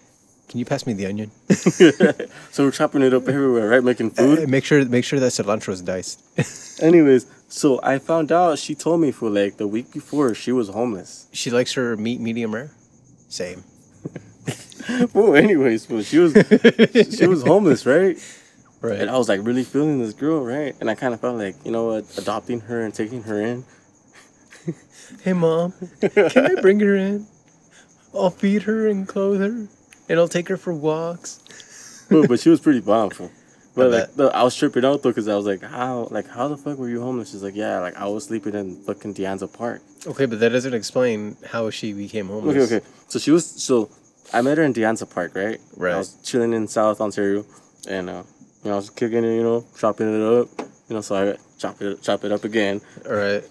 [0.49, 1.31] can you pass me the onion?
[2.51, 3.85] so we're chopping it up everywhere, right?
[3.85, 4.39] Making food.
[4.39, 6.81] Uh, make sure make sure that cilantro is diced.
[6.83, 10.69] Anyways, so I found out she told me for like the week before she was
[10.69, 11.29] homeless.
[11.33, 12.71] she likes her meat medium rare.
[13.29, 13.65] Same.
[15.13, 18.17] well, anyways, well, she was she was homeless, right?
[18.81, 19.01] Right.
[19.01, 20.75] And I was like really feeling this girl, right?
[20.81, 23.65] And I kind of felt like you know what, adopting her and taking her in.
[25.23, 27.27] Hey mom, can I bring her in?
[28.15, 29.69] I'll feed her and clothe her,
[30.09, 32.07] and I'll take her for walks.
[32.11, 33.31] but, but she was pretty fool.
[33.75, 36.27] But I like, the, I was tripping out though, cause I was like, how, like,
[36.29, 37.31] how the fuck were you homeless?
[37.31, 39.83] She's like, yeah, like I was sleeping in fucking De Anza Park.
[40.07, 42.57] Okay, but that doesn't explain how she became homeless.
[42.57, 42.87] Okay, okay.
[43.07, 43.91] So she was so
[44.33, 45.61] I met her in De Anza Park, right?
[45.77, 45.95] Right.
[45.95, 47.47] I was chilling in South Ontario,
[47.89, 48.23] and uh,
[48.65, 50.49] you know, I was kicking it, you know, chopping it up,
[50.89, 51.01] you know.
[51.01, 53.45] So I chop it, chop it up again, All right.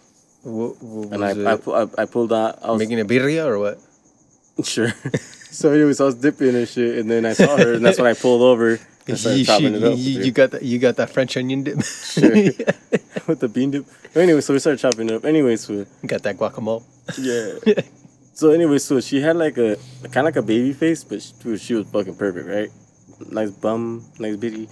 [0.43, 2.59] What, what and I, I, I, I pulled out.
[2.63, 3.79] I was making a birria or what?
[4.63, 4.93] sure.
[5.57, 8.05] so anyways, I was dipping and shit, and then I saw her, and that's when
[8.05, 9.97] I pulled over You, it up.
[9.97, 10.61] you, you got that?
[10.61, 11.77] You got that French onion dip?
[13.27, 13.85] with the bean dip.
[14.13, 15.25] Anyway, so we started chopping it up.
[15.25, 16.83] Anyways, so got that guacamole?
[17.17, 17.81] Yeah.
[18.35, 19.77] so anyway, so she had like a
[20.13, 22.69] kind of like a baby face, but she, dude, she was fucking perfect, right?
[23.31, 24.69] Nice bum, nice bitty,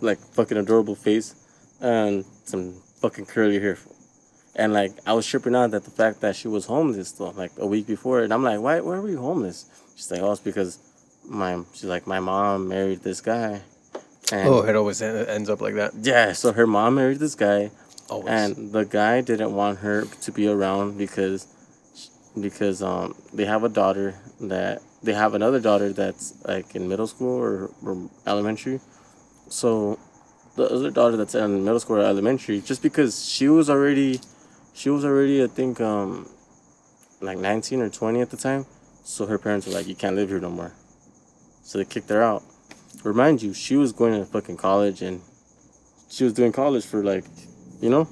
[0.00, 1.34] like fucking adorable face,
[1.80, 3.76] and some fucking curly hair.
[4.56, 7.52] And like I was tripping out at the fact that she was homeless though, like
[7.58, 8.80] a week before, and I'm like, why?
[8.80, 9.66] Why were you homeless?
[9.96, 10.78] She's like, oh, it's because
[11.28, 13.62] my she's like my mom married this guy.
[14.32, 15.92] And Oh, it always ends up like that.
[16.00, 17.70] yeah, so her mom married this guy,
[18.08, 18.28] Always.
[18.28, 21.46] and the guy didn't want her to be around because
[22.40, 27.06] because um they have a daughter that they have another daughter that's like in middle
[27.06, 28.80] school or, or elementary
[29.48, 29.98] so
[30.56, 34.18] the other daughter that's in middle school or elementary just because she was already
[34.74, 36.28] she was already i think um
[37.20, 38.66] like 19 or 20 at the time
[39.04, 40.72] so her parents were like you can't live here no more
[41.62, 42.42] so they kicked her out
[43.02, 45.20] remind you she was going to fucking college and
[46.08, 47.24] she was doing college for like
[47.80, 48.08] you know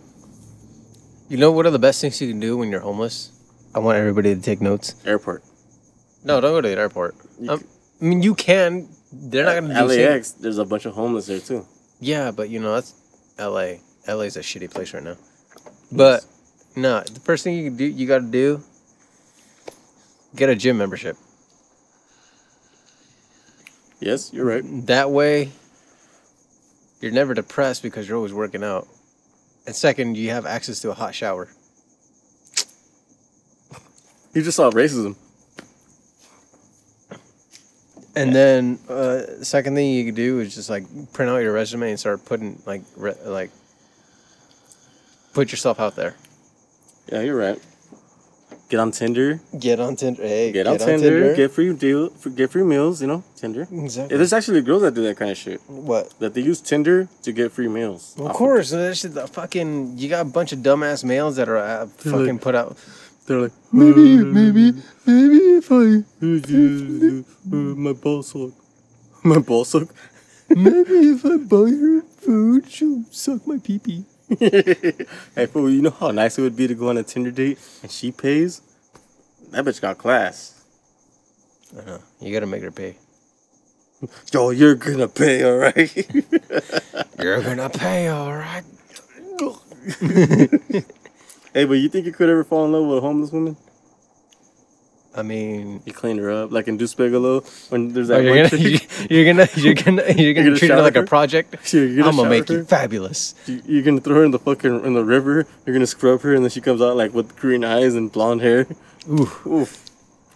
[1.33, 3.33] you know what are the best things you can do when you're homeless?
[3.75, 4.97] I want everybody to take notes.
[5.07, 5.43] airport
[6.23, 7.15] No, don't go to the airport.
[7.49, 7.65] Um,
[8.03, 8.87] I mean, you can.
[9.11, 11.67] They're not gonna do LAX, there's a bunch of homeless there too.
[12.01, 12.93] Yeah, but you know that's
[13.39, 13.81] L.A.
[14.07, 15.17] L.A.'s a shitty place right now.
[15.91, 16.23] But
[16.77, 18.63] no, the first thing you can do, you got to do,
[20.35, 21.17] get a gym membership.
[24.01, 24.65] Yes, you're right.
[24.87, 25.53] That way,
[27.01, 28.89] you're never depressed because you're always working out.
[29.67, 31.49] And second, you have access to a hot shower.
[34.35, 35.15] You just saw racism.
[38.17, 41.91] And then, uh, second thing you can do is just like print out your resume
[41.91, 43.51] and start putting like re- like
[45.33, 46.15] Put yourself out there.
[47.11, 47.59] Yeah, you're right.
[48.69, 49.41] Get on Tinder.
[49.59, 50.23] Get on Tinder.
[50.23, 52.09] Hey, Get, on, Tinder, Get free deal.
[52.35, 53.03] Get free meals.
[53.03, 53.69] You know, Tinder.
[53.71, 54.15] exactly.
[54.15, 55.61] Yeah, there's actually girls that do that kind of shit.
[55.67, 56.15] what?
[56.21, 58.15] That they use Tinder to get free meals.
[58.19, 59.13] Of off course, that shit.
[59.13, 62.55] The fucking you got a bunch of dumbass males that are uh, fucking like- put
[62.55, 62.79] out.
[63.27, 64.73] They're like, Maybe, maybe,
[65.07, 66.03] maybe if I,
[67.55, 68.51] my ball suck.
[69.23, 69.89] My ball suck.
[70.49, 74.05] maybe if I buy her food, she'll suck my pee pee.
[74.39, 77.59] hey, fool, you know how nice it would be to go on a Tinder date
[77.83, 78.63] and she pays?
[79.51, 80.65] That bitch got class.
[81.79, 81.99] I know.
[82.21, 82.97] You gotta make her pay.
[84.33, 86.09] Yo, you're gonna pay, alright?
[87.19, 88.65] You're gonna pay, all right.
[91.53, 93.57] hey, but you think you could ever fall in love with a homeless woman?
[95.15, 98.49] I mean, You clean her up, like in Deuce Bigalow, when there's oh, that you're
[98.49, 101.57] gonna, you're gonna, you're gonna, you're gonna gonna treat her like a project.
[101.75, 102.55] You're gonna I'm gonna make her?
[102.59, 103.35] you fabulous.
[103.47, 105.47] You- You're gonna throw her in the fucking in the river.
[105.67, 108.41] You're gonna scrub her, and then she comes out like with green eyes and blonde
[108.41, 108.67] hair.
[109.11, 109.47] Oof.
[109.47, 109.85] Oof,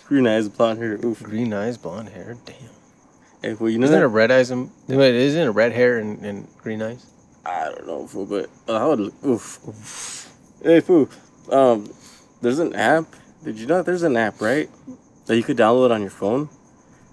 [0.06, 0.98] green eyes, blonde hair.
[1.04, 1.22] Oof.
[1.22, 2.36] Green eyes, blonde hair.
[2.44, 2.56] Damn.
[3.42, 4.04] Hey, well, you know Isn't that?
[4.04, 7.06] it red eyes and isn't it red hair and, and green eyes?
[7.44, 9.12] I don't know, fool, but uh, I would.
[9.24, 10.28] Oof.
[10.62, 11.08] Hey, fool.
[11.50, 11.88] Um,
[12.42, 13.06] there's an app.
[13.46, 14.68] Did you know there's an app, right?
[15.26, 16.48] That you could download on your phone,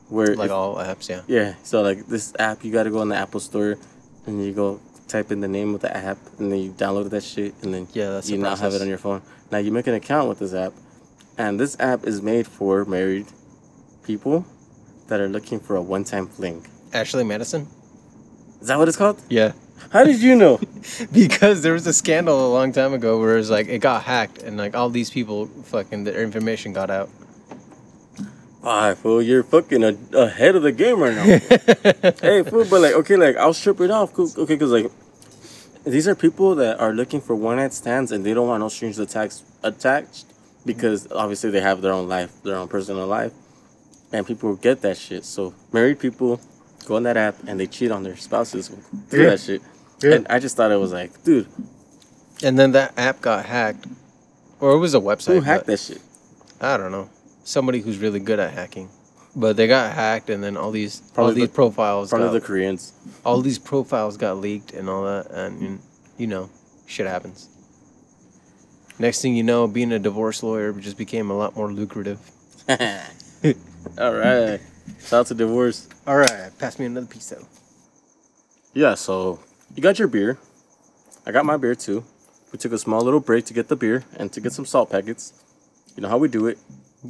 [0.10, 1.22] where Like if- all apps, yeah.
[1.28, 1.54] yeah.
[1.62, 3.78] So like this app, you got to go on the Apple Store,
[4.26, 7.22] and you go type in the name of the app, and then you download that
[7.24, 9.22] shit, and then Yeah, that's you now have it on your phone.
[9.52, 10.74] Now you make an account with this app,
[11.38, 13.28] and this app is made for married
[14.04, 14.44] people
[15.10, 16.66] that are looking for a one-time fling.
[16.94, 17.68] Ashley Madison.
[18.60, 19.22] Is that what it's called?
[19.30, 19.52] Yeah.
[19.92, 20.60] How did you know?
[21.12, 24.04] because there was a scandal a long time ago where it was like it got
[24.04, 27.10] hacked and like all these people fucking their information got out.
[28.64, 31.24] Alright, fool, you're fucking a, ahead of the game right now.
[32.22, 34.14] hey, fool, but like, okay, like, I'll strip it off.
[34.14, 34.90] Cool, okay, because like,
[35.84, 38.70] these are people that are looking for one night stands and they don't want no
[38.70, 40.28] strings attacks attached
[40.66, 43.34] because obviously they have their own life, their own personal life,
[44.14, 45.26] and people get that shit.
[45.26, 46.40] So married people
[46.86, 48.70] go on that app and they cheat on their spouses
[49.10, 49.30] through Yeah.
[49.32, 49.62] that shit.
[50.04, 50.16] Yeah.
[50.16, 51.48] And I just thought it was like, dude,
[52.44, 53.88] And then that app got hacked,
[54.60, 55.36] or it was a website.
[55.36, 56.02] who hacked but that shit?
[56.62, 57.10] I don't know.
[57.44, 58.90] Somebody who's really good at hacking.
[59.36, 62.42] But they got hacked, and then all these all these the- profiles Probably got, the
[62.42, 62.94] Koreans.
[63.26, 65.80] all these profiles got leaked and all that, and you-
[66.18, 66.50] you know,
[66.86, 67.50] shit happens.
[69.00, 72.20] Next thing you know, being a divorce lawyer just became a lot more lucrative.
[72.70, 74.60] All right.
[75.02, 75.90] Shout out to divorce.
[76.08, 77.46] All right, pass me another piece though.
[78.74, 79.40] Yeah, so
[79.76, 80.38] you got your beer.
[81.26, 82.04] I got my beer too.
[82.52, 84.90] We took a small little break to get the beer and to get some salt
[84.92, 85.34] packets.
[85.96, 86.58] You know how we do it.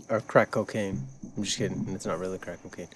[0.09, 1.05] or crack cocaine.
[1.37, 1.79] I'm just kidding.
[1.87, 2.87] And it's not really crack cocaine.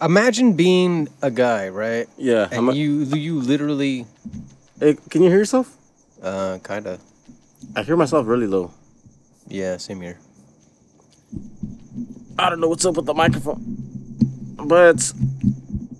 [0.00, 2.08] Imagine being a guy, right?
[2.16, 2.48] Yeah.
[2.50, 4.06] And a- you you literally
[4.78, 5.76] hey, can you hear yourself?
[6.22, 7.00] uh kind of
[7.76, 8.72] I hear myself really low.
[9.48, 10.18] yeah, same here.
[12.38, 13.60] I don't know what's up with the microphone.
[14.56, 15.12] But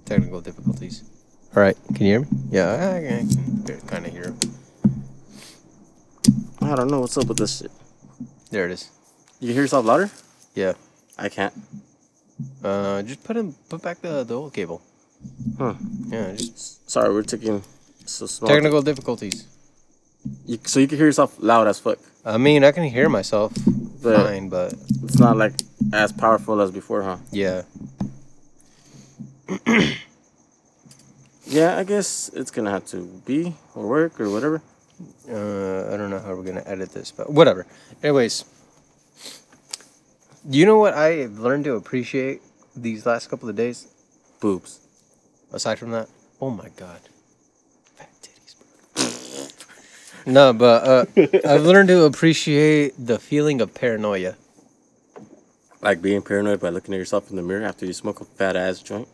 [0.07, 1.03] Technical difficulties.
[1.57, 2.27] All right, can you hear me?
[2.51, 4.35] Yeah, I, I can kind of hear.
[6.63, 7.71] I don't know what's up with this shit.
[8.51, 8.91] There it is.
[9.41, 10.11] You hear yourself louder?
[10.55, 10.75] Yeah.
[11.19, 11.53] I can't.
[12.63, 14.81] Uh, just put in put back the the old cable.
[15.59, 15.75] Huh.
[16.09, 17.63] Yeah, just Sorry, we're taking
[18.07, 18.49] so small.
[18.49, 19.47] technical difficulties.
[20.47, 21.99] You, so you can hear yourself loud as fuck.
[22.25, 23.53] I mean, I can hear myself
[24.03, 24.73] But- fine, but
[25.05, 25.55] It's not like
[25.93, 27.19] as powerful as before, huh?
[27.33, 27.63] yeah.
[31.51, 34.63] Yeah, I guess it's gonna have to be or work or whatever.
[35.29, 37.67] Uh, I don't know how we're gonna edit this, but whatever.
[38.05, 38.45] Anyways,
[40.49, 42.41] you know what I have learned to appreciate
[42.77, 43.89] these last couple of days.
[44.39, 44.79] Boobs.
[45.53, 46.09] Aside from that,
[46.41, 47.01] oh my god,
[47.97, 48.55] fat titties.
[50.25, 50.33] Bro.
[50.33, 51.05] no, but uh,
[51.45, 54.37] I've learned to appreciate the feeling of paranoia.
[55.83, 58.55] Like being paranoid by looking at yourself in the mirror after you smoke a fat
[58.55, 59.09] ass joint.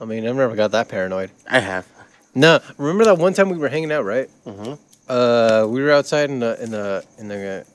[0.00, 1.30] I mean, I've never got that paranoid.
[1.48, 1.86] I have.
[2.34, 4.28] No, remember that one time we were hanging out, right?
[4.46, 4.74] Mm-hmm.
[5.08, 7.66] Uh, we were outside in the in the in the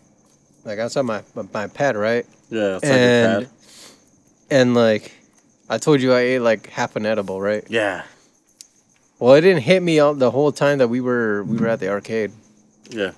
[0.64, 2.26] like outside my my, my pad, right?
[2.50, 3.54] Yeah, like and pad.
[4.50, 5.12] and like
[5.70, 7.64] I told you I ate like half an edible, right?
[7.70, 8.04] Yeah.
[9.20, 11.80] Well, it didn't hit me all the whole time that we were we were at
[11.80, 12.32] the arcade.
[12.90, 13.12] Yeah.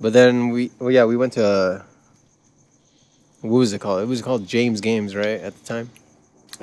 [0.00, 1.82] But then we well yeah, we went to uh,
[3.40, 4.02] what was it called?
[4.02, 5.40] It was called James Games, right?
[5.40, 5.90] At the time.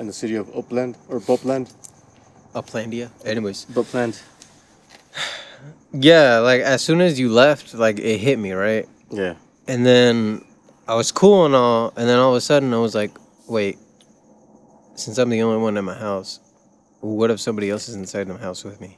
[0.00, 1.70] In the city of Upland or Bopland.
[2.54, 3.10] Uplandia.
[3.22, 3.66] Anyways.
[3.66, 4.18] Bopland.
[5.92, 8.88] Yeah, like as soon as you left, like it hit me, right?
[9.10, 9.34] Yeah.
[9.68, 10.42] And then
[10.88, 13.10] I was cool and all, and then all of a sudden I was like,
[13.46, 13.76] wait,
[14.94, 16.40] since I'm the only one in my house,
[17.00, 18.96] what if somebody else is inside the house with me?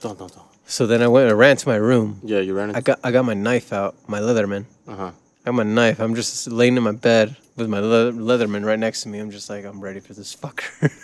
[0.00, 0.48] Don't, don't, don't.
[0.66, 2.20] So then I went and ran to my room.
[2.24, 2.78] Yeah, you ran into.
[2.78, 4.64] I got I got my knife out, my Leatherman.
[4.88, 5.10] Uh huh.
[5.42, 6.00] I got my knife.
[6.00, 9.18] I'm just laying in my bed with my leather, Leatherman right next to me.
[9.18, 10.92] I'm just like, I'm ready for this fucker.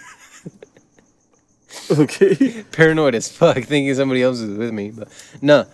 [1.91, 2.63] Okay.
[2.73, 4.91] Paranoid as fuck, thinking somebody else is with me.
[4.91, 5.09] But
[5.41, 5.67] no.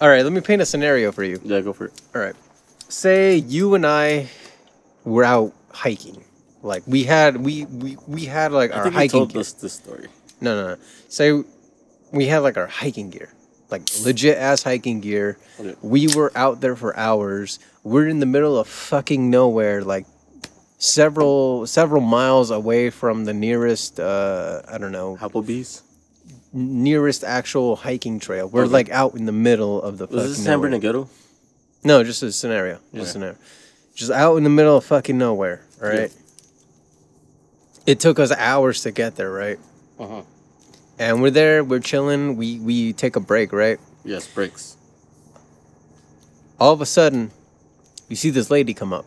[0.00, 1.40] All right, let me paint a scenario for you.
[1.44, 2.00] yeah, go for it.
[2.14, 2.34] All right.
[2.88, 4.28] Say you and I
[5.04, 6.24] were out hiking.
[6.62, 9.40] Like we had we we, we had like I our think you hiking told gear.
[9.40, 10.08] us this story.
[10.40, 10.80] No, no, no.
[11.08, 11.42] Say
[12.12, 13.32] we had like our hiking gear.
[13.70, 15.38] Like legit ass hiking gear.
[15.80, 17.58] We were out there for hours.
[17.82, 20.06] We're in the middle of fucking nowhere, like
[20.82, 25.82] several several miles away from the nearest uh I don't know Applebee's.
[26.52, 28.48] nearest actual hiking trail.
[28.48, 28.72] We're Okay.
[28.72, 30.70] like out in the middle of the Was fucking this San nowhere.
[30.70, 31.08] Bernardino?
[31.84, 32.74] No, just a scenario.
[32.74, 33.02] Just Yeah.
[33.02, 33.36] a scenario.
[33.94, 36.00] Just out in the middle of fucking nowhere, all Yeah.
[36.00, 36.12] right?
[37.86, 39.58] It took us hours to get there, right?
[40.00, 40.22] Uh huh.
[40.98, 43.78] And we're there, we're chilling, we we take a break, right?
[44.04, 44.76] Yes, breaks.
[46.58, 47.30] All of a sudden,
[48.08, 49.04] you see this lady come up.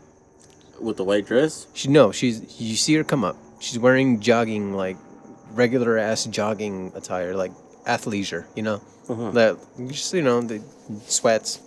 [0.79, 1.67] With the white dress.
[1.73, 3.37] She no, she's you see her come up.
[3.59, 4.97] She's wearing jogging like
[5.51, 7.51] regular ass jogging attire, like
[7.85, 8.81] athleisure, you know?
[9.07, 9.31] Uh-huh.
[9.31, 9.57] That
[9.87, 10.61] just you know, the
[11.07, 11.59] sweats,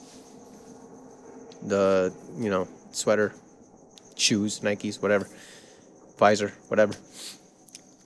[1.62, 3.32] the you know, sweater,
[4.16, 5.28] shoes, Nikes, whatever,
[6.18, 6.94] visor, whatever.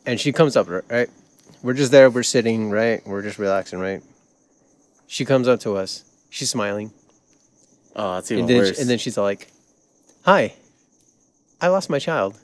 [0.07, 1.09] And she comes up, right?
[1.62, 3.01] We're just there, we're sitting, right?
[3.07, 4.03] We're just relaxing, right?
[5.07, 6.05] She comes up to us.
[6.31, 6.93] She's smiling.
[7.95, 8.81] Oh, it's even And then, worse.
[8.81, 9.49] and then she's like,
[10.25, 10.55] Hi,
[11.62, 12.37] I lost my child.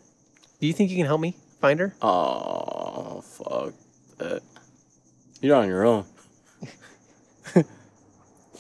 [0.61, 1.95] Do you think you can help me find her?
[2.01, 3.75] Oh, fuck
[4.19, 4.43] that.
[5.41, 6.05] You're on your own.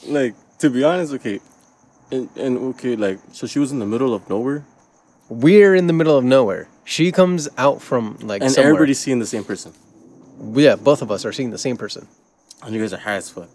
[0.07, 1.40] like, to be honest, okay.
[2.11, 4.64] And, and okay, like, so she was in the middle of nowhere,
[5.29, 6.68] We're in the middle of nowhere.
[6.85, 8.71] She comes out from like and somewhere.
[8.73, 9.73] everybody's seeing the same person.
[10.55, 12.09] Yeah, both of us are seeing the same person.
[12.62, 13.51] And you guys are high as fuck.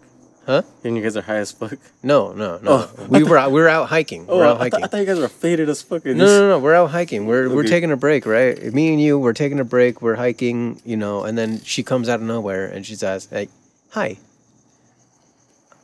[0.46, 0.62] Huh?
[0.84, 1.78] And you guys are high as fuck.
[2.02, 2.70] No, no, no.
[2.98, 4.26] Oh, we were out, we were out hiking.
[4.28, 6.04] Oh, we're out I, th- I thought you guys were faded as fuck.
[6.04, 7.26] no, no, no, we're out hiking.
[7.26, 8.62] We're we're taking a break, right?
[8.74, 10.02] Me and you, we're taking a break.
[10.02, 13.48] We're hiking, you know, and then she comes out of nowhere and she says, "Like,
[13.90, 14.18] hi,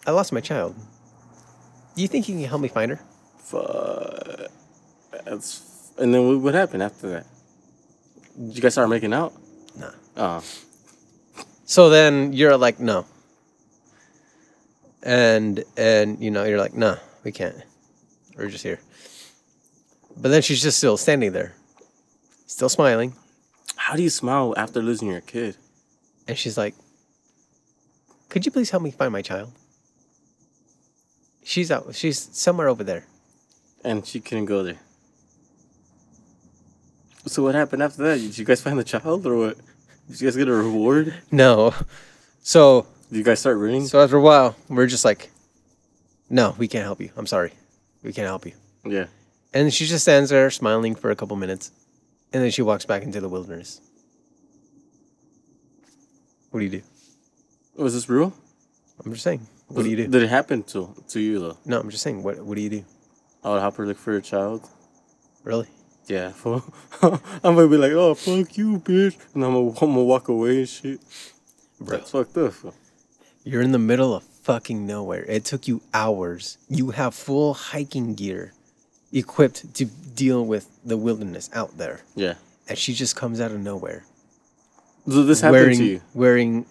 [0.07, 0.75] I lost my child.
[1.97, 3.01] Do you think you can help me find her?"
[3.39, 4.51] Fuck.
[5.25, 5.93] That's.
[5.99, 7.27] And then what, what happened after that?
[8.39, 9.33] Did you guys start making out?
[9.79, 9.91] Nah.
[10.17, 10.45] Oh.
[11.65, 13.07] So then you're like, no.
[15.03, 17.57] And and you know, you're like, nah, we can't.
[18.37, 18.81] We're just here.
[20.17, 21.55] But then she's just still standing there.
[22.47, 23.15] Still smiling.
[23.77, 25.57] How do you smile after losing your kid?
[26.29, 26.75] And she's like,
[28.29, 29.53] Could you please help me find my child?
[31.43, 33.07] She's out she's somewhere over there.
[33.85, 34.79] And she couldn't go there.
[37.27, 38.19] So what happened after that?
[38.19, 39.57] Did you guys find the child or what?
[40.09, 41.15] Did you guys get a reward?
[41.31, 41.75] No.
[42.43, 43.87] So Did you guys start running?
[43.87, 45.31] so after a while, we're just like,
[46.29, 47.11] No, we can't help you.
[47.17, 47.53] I'm sorry.
[48.03, 48.53] We can't help you.
[48.85, 49.07] yeah.
[49.53, 51.73] And she just stands there smiling for a couple minutes.
[52.33, 53.81] And then she walks back into the wilderness.
[56.51, 56.83] What do you do?
[57.77, 58.33] Was this real?
[59.05, 59.47] I'm just saying.
[59.69, 60.07] What do you do?
[60.07, 61.59] Did it happen to to you though?
[61.65, 62.23] No, I'm just saying.
[62.23, 62.85] What What do you do?
[63.43, 64.69] I would help her look for a child.
[65.43, 65.67] Really?
[66.07, 66.31] Yeah.
[66.41, 66.63] fool.
[67.03, 70.59] I'm gonna be like, oh fuck you, bitch, and I'm gonna, I'm gonna walk away
[70.61, 71.01] and shit.
[71.81, 71.99] Bro.
[71.99, 72.53] That's fucked up.
[72.53, 72.75] fool.
[73.45, 75.25] You're in the middle of fucking nowhere.
[75.25, 76.59] It took you hours.
[76.69, 78.53] You have full hiking gear,
[79.13, 82.35] equipped to deal with the wilderness out there, Yeah.
[82.69, 84.05] and she just comes out of nowhere,
[85.09, 86.01] So this happened wearing to you?
[86.15, 86.67] wearing.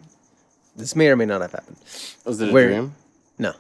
[0.75, 1.77] This may or may not have happened.
[2.25, 2.95] Was it a where- dream?
[3.37, 3.53] No.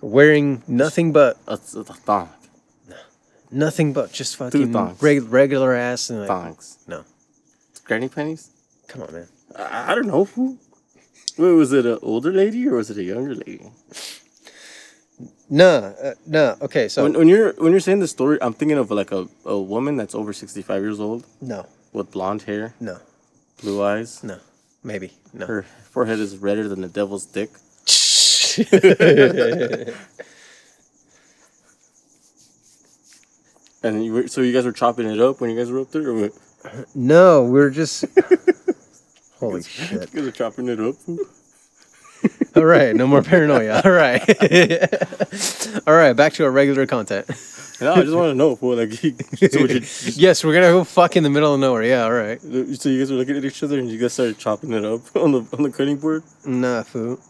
[0.00, 2.28] Wearing nothing but A, a, thong.
[3.50, 5.02] nothing but just fucking thongs.
[5.02, 6.78] reg- regular ass and like, Thongs.
[6.86, 7.04] no.
[7.84, 8.50] Granny panties?
[8.86, 9.28] Come on, man.
[9.56, 10.56] I, I don't know.
[11.38, 13.70] Wait, was it an older lady or was it a younger lady?
[15.48, 16.56] No, uh, no.
[16.60, 19.28] Okay, so When, when you're when you're saying the story, I'm thinking of like a,
[19.44, 22.98] a woman that's over 65 years old no, with blonde hair, no,
[23.62, 24.22] blue eyes.
[24.22, 24.38] no,
[24.84, 25.46] maybe no.
[25.46, 27.50] Her forehead is redder than the devil's dick.
[33.82, 35.92] And you were, so you guys were chopping it up when you guys were up
[35.92, 36.32] there, or what?
[36.94, 38.04] no, we're just.
[39.38, 39.92] Holy shit!
[39.92, 40.96] You guys were chopping it up.
[42.56, 43.80] All right, no more paranoia.
[43.84, 44.22] All right,
[45.86, 46.12] all right.
[46.14, 47.28] Back to our regular content.
[47.80, 49.82] No, I just want to know, fool, like, so, you,
[50.16, 51.84] yes, we're gonna go fuck in the middle of nowhere.
[51.84, 52.40] Yeah, all right.
[52.40, 55.00] so you guys were looking at each other and you guys started chopping it up
[55.14, 56.24] on the on the cutting board.
[56.44, 57.20] Nah, fool.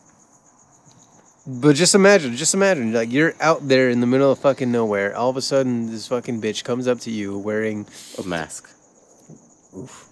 [1.46, 5.14] But just imagine, just imagine, like you're out there in the middle of fucking nowhere.
[5.14, 7.86] All of a sudden, this fucking bitch comes up to you wearing
[8.18, 8.70] A mask.
[9.76, 10.07] Oof.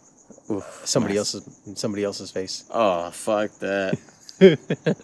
[0.85, 1.35] Somebody Mask.
[1.37, 2.65] else's somebody else's face.
[2.71, 3.99] Oh fuck that.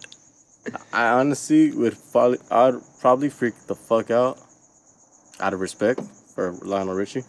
[0.93, 4.39] I honestly would probably, I'd probably freak the fuck out
[5.39, 6.01] out of respect
[6.33, 7.23] for Lionel Richie.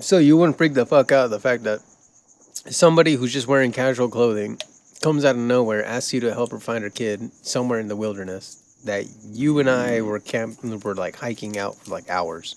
[0.00, 1.80] So you wouldn't freak the fuck out the fact that
[2.70, 4.58] somebody who's just wearing casual clothing
[5.02, 7.96] comes out of nowhere, asks you to help her find her kid somewhere in the
[7.96, 10.06] wilderness that you and I mm.
[10.06, 12.56] were camping, were like hiking out for like hours.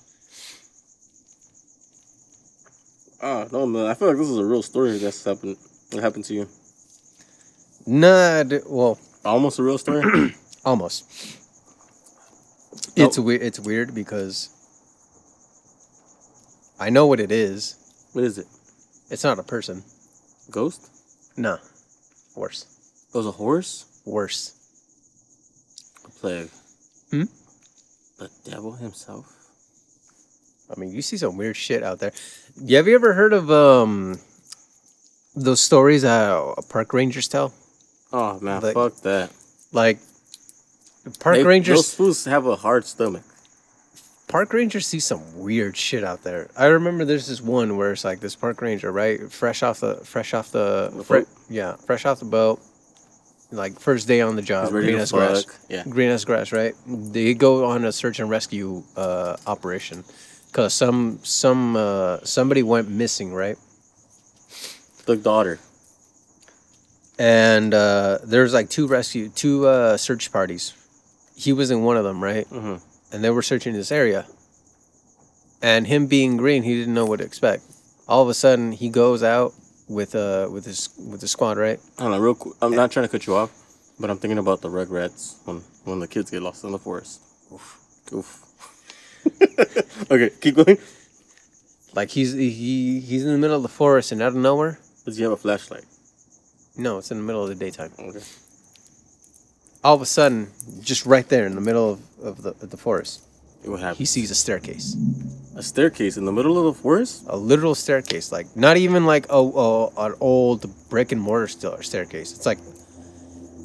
[3.21, 3.85] Oh no, man!
[3.87, 5.57] I feel like this is a real story that's happened.
[5.91, 6.47] What happened to you?
[7.87, 10.33] Nah, d- well, Almost a real story.
[10.65, 11.05] almost.
[12.95, 13.41] It's weird.
[13.41, 14.49] It's weird because
[16.79, 17.75] I know what it is.
[18.13, 18.47] what is it?
[19.09, 19.83] It's not a person.
[20.51, 20.89] Ghost?
[21.37, 21.57] Nah,
[22.35, 22.65] worse,
[23.13, 23.85] It was a horse.
[24.05, 24.53] worse.
[26.05, 26.49] A plague.
[27.11, 27.23] Hmm?
[28.19, 29.34] The devil himself.
[30.69, 32.11] I mean, you see some weird shit out there.
[32.59, 34.19] Yeah, have you ever heard of um
[35.35, 37.53] those stories that park rangers tell?
[38.13, 39.31] Oh man, Like- fuck that.
[39.71, 39.99] Like
[41.19, 43.23] park They- rangers, Those fools have a hard stomach.
[44.27, 46.49] park rangers see some weird shit out there.
[46.57, 49.95] I remember there's this one where it's like this park ranger, right, fresh off the
[50.03, 52.59] fresh off the, The yeah, fresh off the boat,
[53.51, 55.45] like first day on the job, green as grass.
[55.69, 55.83] Yeah.
[55.87, 56.73] green as grass, right?
[56.87, 60.03] They go on a search and rescue uh, operation
[60.55, 63.57] because some some uh, somebody went missing, right?
[65.05, 65.59] The daughter.
[67.19, 70.73] and uh, there's like two rescue, two uh, search parties.
[71.35, 72.47] He was in one of them, right?
[72.49, 72.79] Mhm.
[73.11, 74.25] And they were searching this area.
[75.61, 77.63] And him being green, he didn't know what to expect.
[78.07, 79.51] All of a sudden, he goes out
[79.89, 81.79] with uh with his with the squad, right?
[81.99, 82.19] I don't know.
[82.19, 82.55] Real quick.
[82.61, 83.51] I'm not trying to cut you off,
[83.99, 87.19] but I'm thinking about the Rugrats when when the kids get lost in the forest.
[87.51, 87.77] Oof.
[88.13, 88.44] Oof.
[90.11, 90.77] okay, keep going.
[91.93, 95.17] Like he's he he's in the middle of the forest, and out of nowhere, Does
[95.17, 95.85] he have a flashlight?
[96.77, 97.91] no, it's in the middle of the daytime.
[97.99, 98.19] Okay.
[99.83, 100.49] All of a sudden,
[100.81, 103.21] just right there in the middle of, of the of the forest,
[103.63, 103.97] What happened?
[103.99, 104.95] he sees a staircase.
[105.55, 107.23] a staircase in the middle of the forest.
[107.27, 111.77] a literal staircase, like not even like a, a an old brick and mortar still
[111.81, 112.33] staircase.
[112.33, 112.59] It's like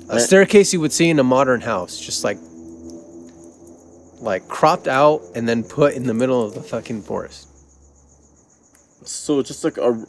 [0.09, 2.39] a staircase you would see in a modern house, just like
[4.21, 7.49] like cropped out and then put in the middle of the fucking forest.
[9.05, 10.05] So just like a,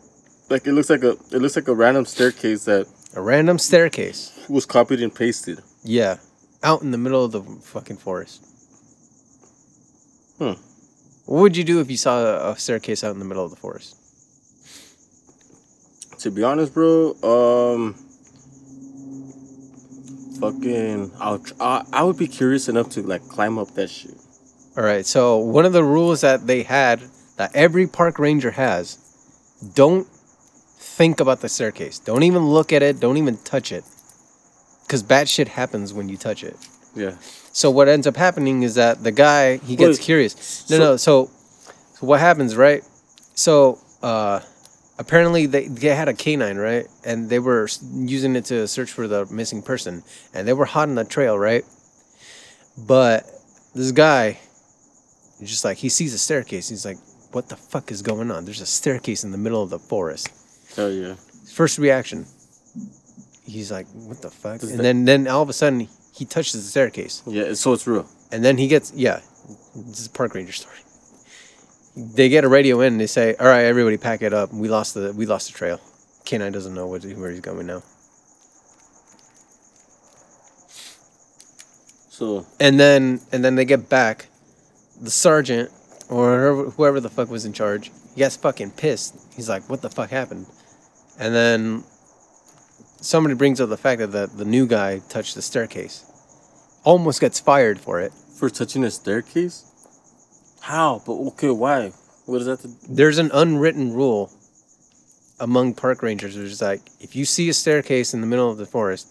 [0.50, 4.32] like it looks like a it looks like a random staircase that A random staircase,
[4.50, 5.60] was copied and pasted.
[5.84, 6.18] yeah,
[6.64, 8.46] out in the middle of the fucking forest.
[10.38, 10.54] Hmm.
[11.26, 13.58] What would you do if you saw a staircase out in the middle of the
[13.58, 13.96] forest?
[16.20, 17.96] To be honest, bro, um,
[20.42, 24.16] fucking, I'll, tr- I, I would be curious enough to like climb up that shit.
[24.76, 25.06] All right.
[25.06, 27.02] So one of the rules that they had
[27.38, 28.98] that every park ranger has,
[29.76, 32.00] don't think about the staircase.
[32.00, 33.00] Don't even look at it.
[33.00, 33.84] Don't even touch it.
[34.88, 36.58] Cause bad shit happens when you touch it.
[36.96, 37.16] Yeah.
[37.54, 40.70] So what ends up happening is that the guy he gets Wait, curious.
[40.70, 40.98] No, so- no.
[40.98, 41.26] So,
[41.94, 42.84] so what happens, right?
[43.36, 44.42] So uh,
[45.02, 46.86] apparently they they had a canine, right?
[47.10, 47.68] And they were
[48.16, 51.36] using it to search for the missing person, and they were hot on the trail,
[51.50, 51.66] right?
[52.78, 53.20] But
[53.76, 54.40] this guy,
[55.52, 56.98] just like he sees a staircase, he's like,
[57.36, 58.46] "What the fuck is going on?
[58.46, 60.30] There's a staircase in the middle of the forest."
[60.76, 61.16] Hell yeah.
[61.60, 62.26] First reaction,
[63.46, 66.26] he's like, "What the fuck?" Does And that- then then all of a sudden he
[66.26, 67.16] touches the staircase.
[67.28, 67.54] Yeah.
[67.54, 68.06] So it's real.
[68.32, 69.20] And then he gets yeah,
[69.76, 70.78] this is a park ranger story.
[71.96, 74.54] They get a radio in and they say, "All right, everybody, pack it up.
[74.54, 75.80] We lost the we lost the trail.
[76.26, 77.84] Canine doesn't know what, where he's going now."
[82.10, 84.28] So And then and then they get back.
[85.02, 85.72] The sergeant
[86.10, 89.16] or whoever, whoever the fuck was in charge, he gets fucking pissed.
[89.36, 90.46] He's like, "What the fuck happened?"
[91.20, 91.84] And then
[93.02, 96.06] somebody brings up the fact that the, the new guy touched the staircase.
[96.84, 98.14] Almost gets fired for it.
[98.38, 99.71] for touching a staircase,
[100.62, 101.02] how?
[101.06, 101.92] But okay, why?
[102.26, 102.60] What is that?
[102.62, 104.32] To, there's an unwritten rule
[105.40, 108.58] among park rangers which is like if you see a staircase in the middle of
[108.60, 109.08] the forest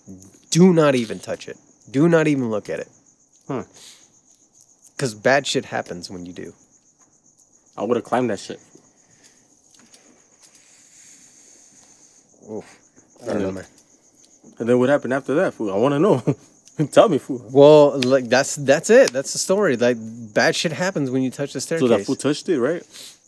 [0.51, 1.57] do not even touch it
[1.91, 2.89] do not even look at it
[3.49, 3.65] Huh.
[4.95, 6.53] because bad shit happens when you do
[7.77, 8.61] I would have climbed that shit.
[13.23, 13.65] I don't know, man.
[14.59, 15.55] And then what happened after that.
[15.59, 16.23] I want to know.
[16.93, 17.45] Tell me, fool.
[17.53, 19.97] well like that's that's it that's the story like
[20.35, 21.89] bad shit happens when you touch the staircase.
[21.89, 22.83] So that fool touched it, right?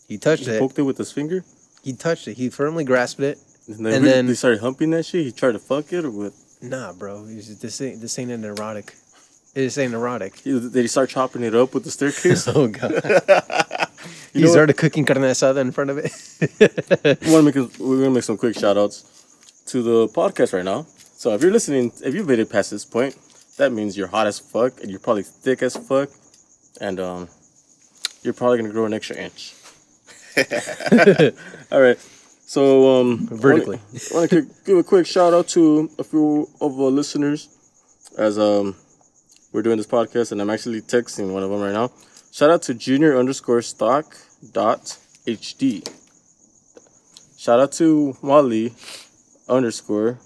[0.07, 0.51] he touched it.
[0.51, 1.43] He it poked it with his finger.
[1.83, 3.37] he touched it he firmly grasped it
[3.67, 5.25] And then, And then- they started humping that shit.
[5.25, 6.33] He tried to fuck it, or what?
[6.61, 8.93] nah bro this ain't this ain't an erotic
[9.53, 12.47] this ain't erotic did he start chopping it up with the staircase?
[12.55, 12.93] oh god
[14.33, 14.53] You he know what?
[14.53, 16.11] started cooking carne asada in front of it
[17.21, 18.97] we make a, we're gonna make some quick shout outs
[19.67, 20.85] to the podcast right now.
[21.15, 23.15] So if you're listening, if you've made it past this point,
[23.57, 26.09] that means you're hot as fuck and you're probably thick as fuck,
[26.81, 27.29] and um,
[28.23, 29.53] you're probably gonna grow an extra inch.
[31.71, 31.97] All right.
[32.45, 33.79] So um, Vertically.
[34.13, 37.49] I want to give a quick shout out to a few of our listeners
[38.17, 38.75] as um
[39.51, 41.91] we're doing this podcast and I'm actually texting one of them right now.
[42.31, 44.17] Shout out to junior underscore stock
[44.51, 45.87] dot HD.
[47.37, 48.73] Shout out to Wally
[49.47, 50.19] underscore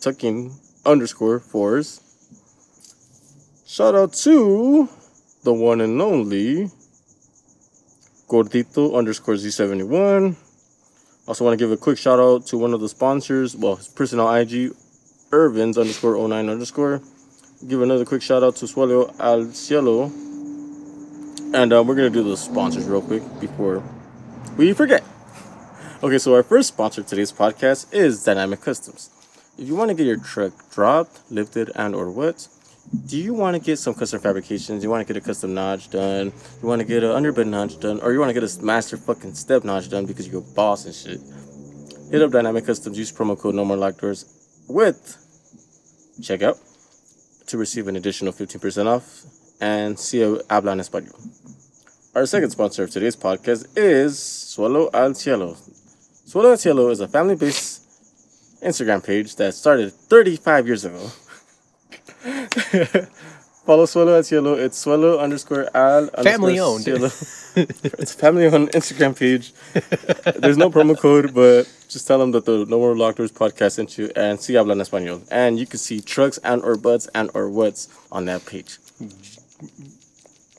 [0.00, 0.52] tucking
[0.84, 2.00] underscore fours.
[3.68, 4.88] Shout out to
[5.42, 6.70] the one and only
[8.28, 10.36] Gordito underscore Z71.
[11.26, 13.88] Also want to give a quick shout out to one of the sponsors, well, his
[13.88, 14.70] personal IG,
[15.30, 17.02] Irvins underscore 09 underscore.
[17.66, 20.12] Give another quick shout out to Suelo Al Cielo.
[21.52, 23.82] And uh, we're going to do the sponsors real quick before
[24.56, 25.02] we forget.
[26.04, 29.10] Okay, so our first sponsor of today's podcast is Dynamic Customs.
[29.58, 32.46] If you want to get your truck dropped, lifted, and or what,
[33.06, 34.82] do you want to get some custom fabrications?
[34.82, 36.32] You want to get a custom notch done?
[36.62, 38.00] You want to get an underbed notch done?
[38.00, 40.86] Or you want to get a master fucking step notch done because you're a boss
[40.86, 41.20] and shit?
[42.10, 42.96] Hit up Dynamic Customs.
[42.96, 44.24] Use promo code No More Locked Doors
[44.68, 45.16] with
[46.20, 46.58] checkout
[47.46, 49.24] to receive an additional 15% off
[49.60, 51.14] and see habla en español.
[52.14, 55.54] Our second sponsor of today's podcast is Suelo al Cielo.
[56.26, 61.10] Suelo al Cielo is a family-based Instagram page that started 35 years ago.
[63.66, 64.54] Follow Swallow al Cielo.
[64.54, 66.84] It's Swallow underscore al Family underscore owned.
[66.84, 67.06] Cielo.
[67.98, 69.52] it's family owned Instagram page.
[70.40, 73.72] There's no promo code, but just tell them that the No More Locked Doors podcast
[73.72, 75.26] sent you and see si hablan español.
[75.30, 78.78] And you can see trucks and or butts and or what's on that page.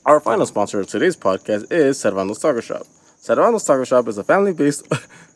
[0.04, 2.86] Our final sponsor of today's podcast is Cervando's Taco Shop.
[3.22, 4.86] Cervando's Taco Shop is a family-based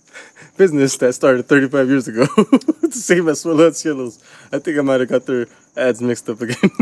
[0.57, 2.27] business that started 35 years ago.
[2.37, 4.23] the same as al Cielo's.
[4.53, 5.47] I think I might have got their
[5.77, 6.71] ads mixed up again.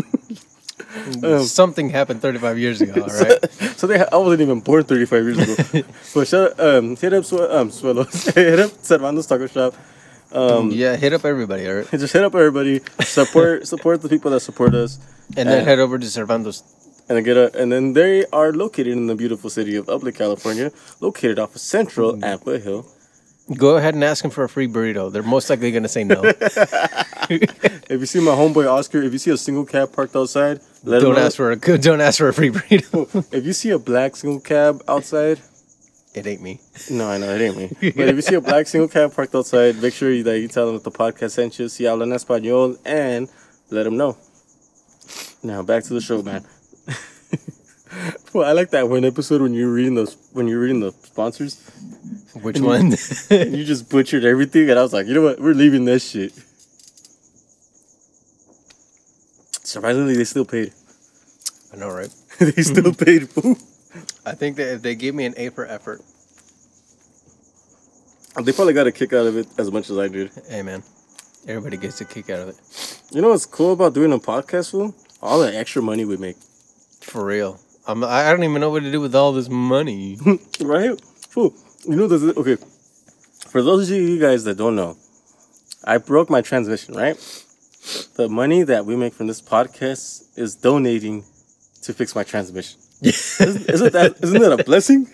[1.23, 3.51] Um, Something happened 35 years ago, all right?
[3.77, 5.83] so they, I wasn't even born 35 years ago.
[6.15, 8.05] but shout, um, hit up Sue- um, Suelo,
[8.35, 9.75] hit up Cervando's Taco Shop.
[10.33, 11.91] Um, yeah, hit up everybody, all right?
[11.91, 12.81] Just hit up everybody.
[13.03, 14.99] Support support the people that support us,
[15.37, 16.65] And then Uh, head over to Cervando's.
[17.09, 17.57] and then get a.
[17.61, 21.61] And then they are located in the beautiful city of Upland, California, located off of
[21.61, 22.87] Central and Foothill.
[23.57, 25.13] Go ahead and ask them for a free burrito.
[25.13, 26.23] They're most likely going to say no.
[27.91, 31.01] If you see my homeboy Oscar, if you see a single cab parked outside, let
[31.01, 31.23] don't know.
[31.23, 33.33] ask for a don't ask for a free burrito.
[33.33, 35.41] If you see a black single cab outside,
[36.15, 36.61] it ain't me.
[36.91, 37.93] No, I know it ain't me.
[37.93, 40.49] But if you see a black single cab parked outside, make sure you, that you
[40.49, 41.69] tell them that the podcast sent you.
[41.69, 43.29] Si hablan español and
[43.71, 44.17] let them know.
[45.43, 46.45] Now back to the show, man.
[48.33, 50.81] well, I like that one episode when you were reading those when you were reading
[50.81, 51.61] the sponsors
[52.43, 52.95] Which one?
[53.31, 56.01] and you just butchered everything, and I was like, you know what, we're leaving that
[56.01, 56.33] shit.
[59.65, 60.73] Surprisingly, they still paid.
[61.73, 62.11] I know, right?
[62.39, 63.29] they still paid.
[64.27, 66.01] I think that if they gave me an A for effort,
[68.43, 70.31] They probably got a kick out of it as much as I did.
[70.49, 70.83] hey man,
[71.47, 72.57] everybody gets a kick out of it.
[73.13, 74.95] You know what's cool about doing a podcast, fool?
[75.21, 76.37] All the extra money we make.
[77.01, 77.59] For real.
[77.91, 80.17] I'm, I don't even know what to do with all this money.
[80.61, 81.01] right?
[81.29, 81.53] Fool.
[81.89, 82.57] You know, this okay.
[83.49, 84.97] For those of you guys that don't know,
[85.85, 87.17] I broke my transmission, right?
[88.15, 91.25] The money that we make from this podcast is donating
[91.83, 92.79] to fix my transmission.
[93.03, 95.09] isn't, isn't that isn't that a blessing?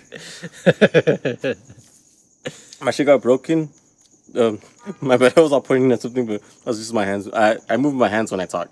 [2.85, 3.71] my shit got broken.
[4.35, 4.61] Um,
[5.01, 5.33] my bad.
[5.37, 7.29] I was all pointing at something, but I was just my hands.
[7.33, 8.69] I, I move my hands when I talk.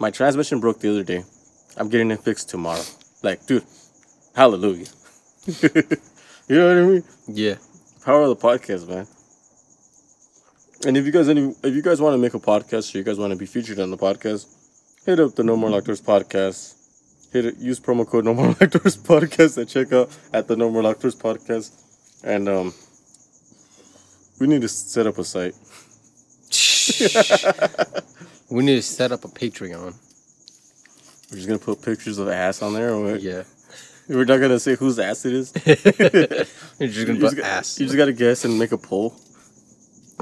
[0.00, 1.22] My transmission broke the other day.
[1.76, 2.82] I'm getting it fixed tomorrow.
[3.22, 3.64] Like, dude,
[4.34, 4.86] hallelujah.
[5.46, 7.04] you know what I mean?
[7.28, 7.56] yeah.
[8.04, 9.06] Power of the podcast, man.
[10.86, 13.04] And if you guys any if you guys want to make a podcast or you
[13.04, 14.46] guys want to be featured on the podcast,
[15.04, 16.76] hit up the No More Locked podcast.
[17.32, 20.82] Hit it, use promo code No More Doors podcast at checkout at the No More
[20.82, 21.72] Locked podcast.
[22.24, 22.72] And um
[24.40, 25.54] we need to set up a site.
[28.50, 29.94] we need to set up a Patreon.
[31.30, 33.16] We're just gonna put pictures of ass on there or?
[33.16, 33.44] Yeah.
[34.08, 35.52] We're not gonna say whose ass it is.
[36.78, 37.78] You're just gonna just, put got- ass.
[37.78, 39.14] you just gotta guess and make a poll.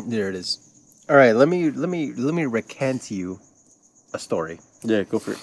[0.07, 0.59] There it is.
[1.09, 3.41] All right, let me let me let me recant to you
[4.13, 4.61] a story.
[4.83, 5.39] Yeah, go for it.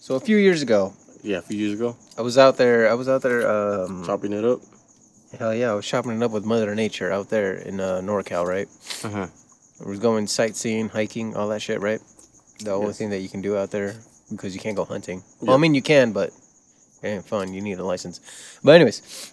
[0.00, 0.92] So a few years ago,
[1.22, 2.90] Yeah, a few years ago, I was out there.
[2.90, 3.48] I was out there.
[3.50, 4.60] Um, chopping it up.
[5.38, 8.44] hell yeah, I was chopping it up with Mother Nature out there in uh, NorCal,
[8.46, 8.68] right?
[9.02, 9.26] Uh-huh.
[9.84, 12.00] I was going sightseeing, hiking, all that shit, right?
[12.62, 12.98] The only Yes.
[12.98, 13.94] thing that you can do out there
[14.30, 15.22] because you can't go hunting.
[15.40, 16.30] Well, I mean you can, but
[17.02, 17.52] it ain't fun.
[17.54, 18.20] You need a license.
[18.62, 19.32] But anyways,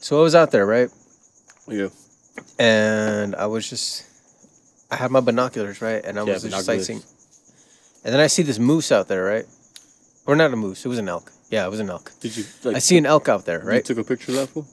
[0.00, 0.90] so I was out there, right?
[1.68, 1.88] Yeah.
[2.58, 4.04] and I was just
[4.90, 7.02] I had my binoculars right, and I Yeah, was just sightseeing.
[8.04, 9.44] And then I see this moose out there, right?
[10.26, 10.84] Or not a moose.
[10.84, 11.30] It was an elk.
[11.50, 12.12] Yeah, it was an elk.
[12.20, 12.44] Did you?
[12.64, 13.84] Like, I see an elk out there, You right?
[13.84, 14.66] took a picture of that fool.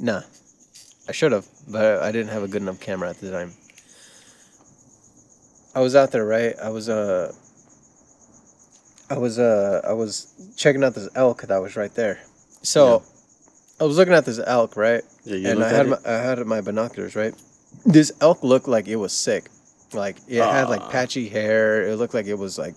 [0.00, 0.22] Nah,
[1.08, 3.52] I should have, but I didn't have a good enough camera at the time.
[5.74, 6.54] I was out there, right?
[6.62, 7.32] I was uh,
[9.10, 12.20] I was uh, I was checking out this elk that was right there.
[12.62, 13.02] So,
[13.80, 15.02] I was looking at this elk, right?
[15.24, 15.96] Yeah, you and I had my.
[16.04, 17.34] I had my binoculars, right?
[17.86, 19.48] This elk looked like it was sick.
[19.94, 20.90] Like it had like Ah.
[20.90, 21.82] patchy hair.
[21.88, 22.74] It looked like it was like,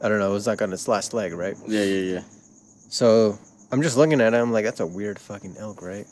[0.00, 0.30] I don't know.
[0.30, 1.56] It was like on its last leg, right?
[1.68, 2.22] Yeah, yeah, yeah.
[2.88, 3.38] So
[3.70, 4.36] I'm just looking at it.
[4.36, 6.06] I'm like, that's a weird fucking elk, right?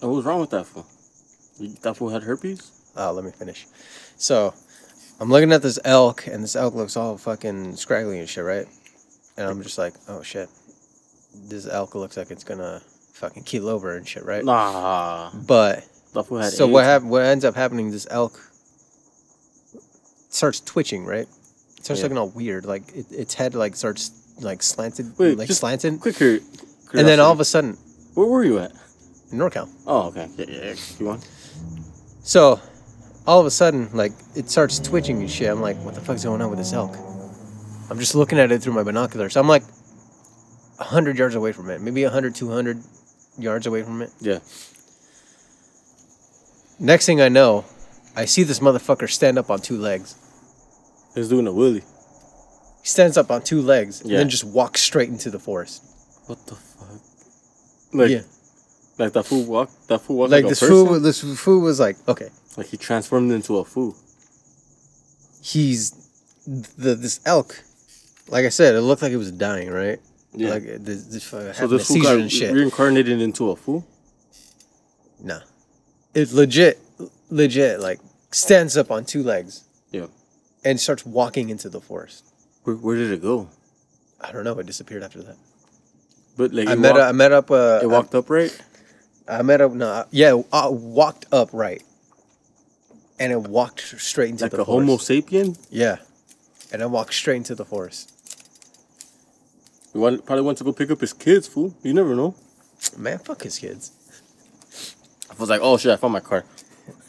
[0.00, 0.86] And what was wrong with that fool?
[1.82, 2.70] That fool had herpes.
[2.96, 3.66] Oh, let me finish.
[4.16, 4.54] So,
[5.20, 8.66] I'm looking at this elk, and this elk looks all fucking scraggly and shit, right?
[9.36, 10.48] And I'm just like, oh shit,
[11.48, 12.80] this elk looks like it's gonna
[13.14, 14.44] fucking keel over and shit, right?
[14.44, 15.84] Nah, But
[16.50, 17.90] so what hap- What ends up happening?
[17.90, 18.38] This elk
[20.28, 21.26] starts twitching, right?
[21.78, 22.04] It starts Yeah.
[22.04, 24.10] looking all weird, like it, its head like starts
[24.40, 26.38] like slanted, Wait, like slanted, Quicker.
[26.92, 27.76] and then all of a sudden,
[28.14, 28.72] Where were you at?
[29.32, 29.68] NorCal.
[29.86, 30.28] Oh, okay.
[30.36, 30.64] Yeah, yeah.
[30.68, 30.74] yeah.
[31.00, 31.28] You want?
[32.22, 32.60] So,
[33.26, 35.50] all of a sudden, like it starts twitching and shit.
[35.50, 36.96] I'm like, what the fuck's going on with this elk?
[37.90, 39.36] I'm just looking at it through my binoculars.
[39.36, 39.62] I'm like,
[40.78, 42.82] hundred yards away from it, maybe 100, 200
[43.38, 44.10] yards away from it.
[44.20, 44.38] Yeah.
[46.80, 47.64] Next thing I know,
[48.16, 50.16] I see this motherfucker stand up on two legs.
[51.14, 51.80] He's doing a willy.
[51.80, 55.82] He stands up on two legs and then just walks straight into the forest.
[56.26, 57.00] What the fuck?
[57.92, 58.22] Like, yeah,
[58.98, 59.88] like that fool walked.
[59.88, 60.98] That fool walked like like, this fool.
[61.00, 63.94] This fool was like, okay, Like he transformed into a fool.
[65.42, 65.92] he's
[66.46, 67.62] the this elk.
[68.28, 70.00] Like I said, it looked like it was dying, right?
[70.32, 70.50] Yeah.
[70.50, 73.86] Like uh, this, this uh, So this fool got reincarnated into a fool.
[75.22, 75.40] Nah.
[76.14, 76.78] It legit,
[77.30, 78.00] legit, like
[78.30, 80.06] stands up on two legs Yeah.
[80.64, 82.24] and starts walking into the forest.
[82.64, 83.48] Where, where did it go?
[84.20, 84.58] I don't know.
[84.58, 85.36] It disappeared after that.
[86.36, 86.94] But like I met.
[86.94, 87.50] walked, I met up.
[87.50, 88.58] Uh, it walked upright.
[89.28, 89.72] I, I met up.
[89.72, 90.04] No.
[90.10, 90.40] Yeah.
[90.52, 91.82] I walked up right,
[93.20, 94.58] and it walked straight into the forest.
[94.58, 95.58] Like the a Homo sapien.
[95.70, 95.96] Yeah,
[96.72, 98.13] and I walked straight into the forest.
[99.94, 101.46] He probably wants to go pick up his kids.
[101.48, 101.74] Fool.
[101.82, 102.34] You never know.
[102.98, 103.92] Man, fuck his kids.
[105.30, 106.44] I was like, oh shit, I found my car.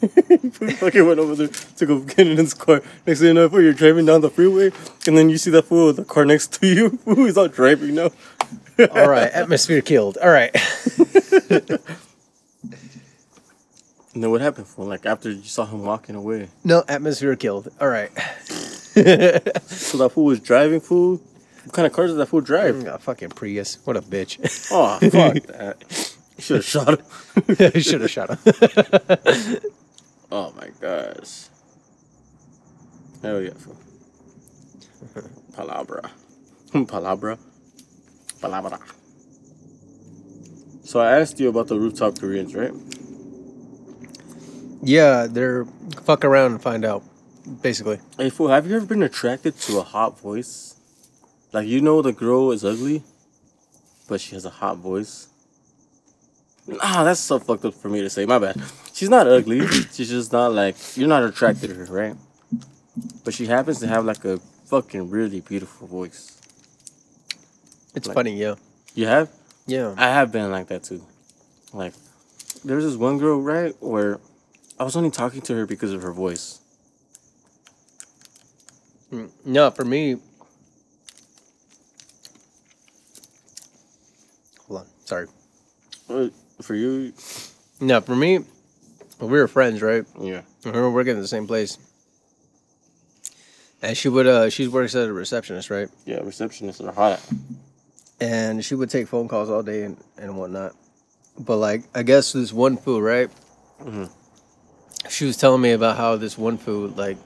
[0.00, 2.80] Fucking went over there to go get in his car.
[3.06, 4.70] Next thing you know, you're driving down the freeway,
[5.06, 6.90] and then you see that fool with the car next to you.
[7.04, 8.10] Fool, he's not driving now.
[8.78, 10.16] All right, atmosphere killed.
[10.18, 10.54] All right.
[14.14, 14.86] And then what happened, fool?
[14.86, 17.68] Like after you saw him walking away, No, atmosphere killed.
[17.78, 18.10] All right.
[19.66, 20.80] so that fool was driving.
[20.80, 21.20] Fool,
[21.66, 22.76] what kind of car does that fool drive?
[22.76, 23.78] Mm, a fucking Prius.
[23.84, 24.38] What a bitch.
[24.72, 26.16] Oh fuck that!
[26.38, 27.80] Should have shot him.
[27.82, 29.60] Should have shot him.
[30.30, 31.48] Oh my gosh.
[33.22, 33.50] Hell yeah.
[33.54, 33.76] fool.
[35.52, 36.10] Palabra.
[36.72, 37.38] Palabra.
[38.40, 38.80] Palabra.
[40.84, 42.72] So I asked you about the rooftop Koreans, right?
[44.82, 45.64] Yeah, they're
[46.04, 47.02] fuck around and find out,
[47.60, 47.98] basically.
[48.16, 50.75] Hey fool, have you ever been attracted to a hot voice?
[51.52, 53.02] Like you know the girl is ugly,
[54.08, 55.28] but she has a hot voice.
[56.82, 58.26] Ah, that's so fucked up for me to say.
[58.26, 58.60] My bad.
[58.92, 59.66] She's not ugly.
[59.92, 62.16] She's just not like you're not attracted to her, right?
[63.24, 66.32] But she happens to have like a fucking really beautiful voice.
[67.94, 68.56] It's Like- funny, yeah.
[68.94, 69.30] You have?
[69.66, 69.94] Yeah.
[69.96, 71.04] I have been like that too.
[71.72, 71.92] Like,
[72.64, 74.18] there's this one girl, right, where
[74.78, 76.60] I was only talking to her because of her voice.
[79.12, 80.16] Mm, No, for me.
[84.68, 84.86] Hold on.
[85.06, 85.26] Sorry.
[86.62, 87.12] For you,
[87.80, 88.40] No, for me,
[89.20, 90.04] we were friends, right?
[90.20, 90.42] yeah.
[90.64, 91.78] We were working at the same place.
[93.82, 95.88] And she would, uh, she works as a receptionist, right?
[96.06, 97.20] Yeah, receptionists are hot.
[98.20, 100.72] And she would take phone calls all day and, and whatnot.
[101.38, 103.30] But, like, I guess this one fool, right?
[103.80, 104.10] Mhm.
[105.10, 107.18] She was telling me about how this one fool, like,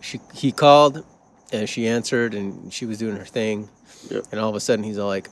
[0.00, 1.04] she he called
[1.52, 3.68] and she answered and she was doing her thing.
[4.10, 4.24] Yep.
[4.32, 5.30] And all of a sudden he's all like,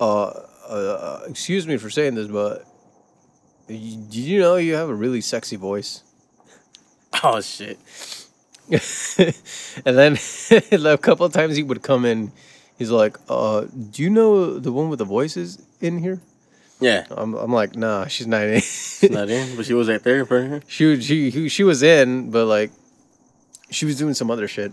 [0.00, 0.26] uh,
[0.68, 2.64] uh, excuse me for saying this, but
[3.66, 6.02] did you know you have a really sexy voice?
[7.24, 7.78] Oh shit.
[8.68, 10.18] and then
[10.86, 12.30] a couple of times he would come in.
[12.78, 16.20] He's like, uh, "Do you know the one with the voices in here?"
[16.80, 18.62] Yeah, I'm, I'm like, "Nah, she's not in."
[19.10, 20.62] not in, but she was right there in front of her.
[20.68, 22.70] she was- she she was in, but like,
[23.70, 24.72] she was doing some other shit,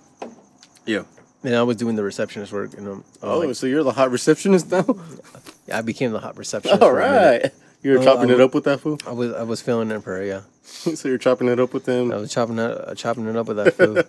[0.86, 1.04] Yeah.
[1.46, 2.74] And I was doing the receptionist work.
[2.78, 4.86] And um, Oh, like, so you're the hot receptionist now?
[5.74, 6.82] I became the hot receptionist.
[6.82, 7.44] All for a minute.
[7.44, 7.54] right.
[7.82, 8.98] You're Oh, chopping I it up with that fool.
[9.06, 10.42] I was I was feeling for her, yeah.
[10.64, 12.12] so you're chopping it up with them.
[12.12, 14.08] I was chopping it uh, chopping it up with that food.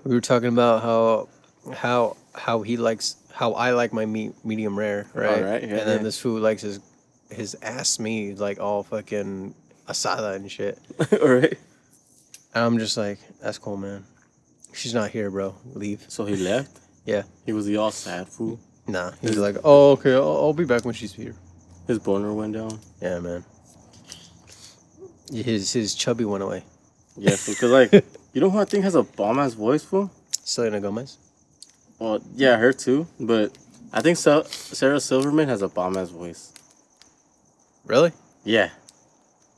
[0.04, 1.28] we were talking about how
[1.74, 5.42] how how he likes how I like my meat medium rare, right?
[5.42, 6.02] right, yeah, and then yeah.
[6.04, 6.78] this food likes his
[7.30, 9.54] his ass meat like all fucking
[9.88, 10.78] asada and shit.
[11.20, 11.58] All right.
[12.54, 14.04] And I'm just like, that's cool, man.
[14.72, 15.54] She's not here, bro.
[15.74, 16.04] Leave.
[16.08, 16.80] So he left.
[17.04, 17.22] Yeah.
[17.44, 18.58] He was the all sad fool.
[18.86, 19.12] Nah.
[19.22, 21.34] He's like, oh, okay, I'll, I'll be back when she's here.
[21.86, 22.80] His boner went down.
[23.00, 23.44] Yeah, man.
[25.32, 26.62] His his chubby went away.
[27.16, 27.92] Yes, because like
[28.32, 30.10] you know who I think has a bomb ass voice fool.
[30.44, 31.18] Selena Gomez.
[31.98, 33.06] Well, yeah, her too.
[33.18, 33.56] But
[33.92, 36.52] I think Sa- Sarah Silverman has a bomb ass voice.
[37.84, 38.12] Really?
[38.44, 38.70] Yeah.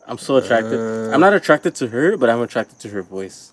[0.07, 0.79] I'm so attracted.
[0.79, 1.13] Uh.
[1.13, 3.53] I'm not attracted to her, but I'm attracted to her voice.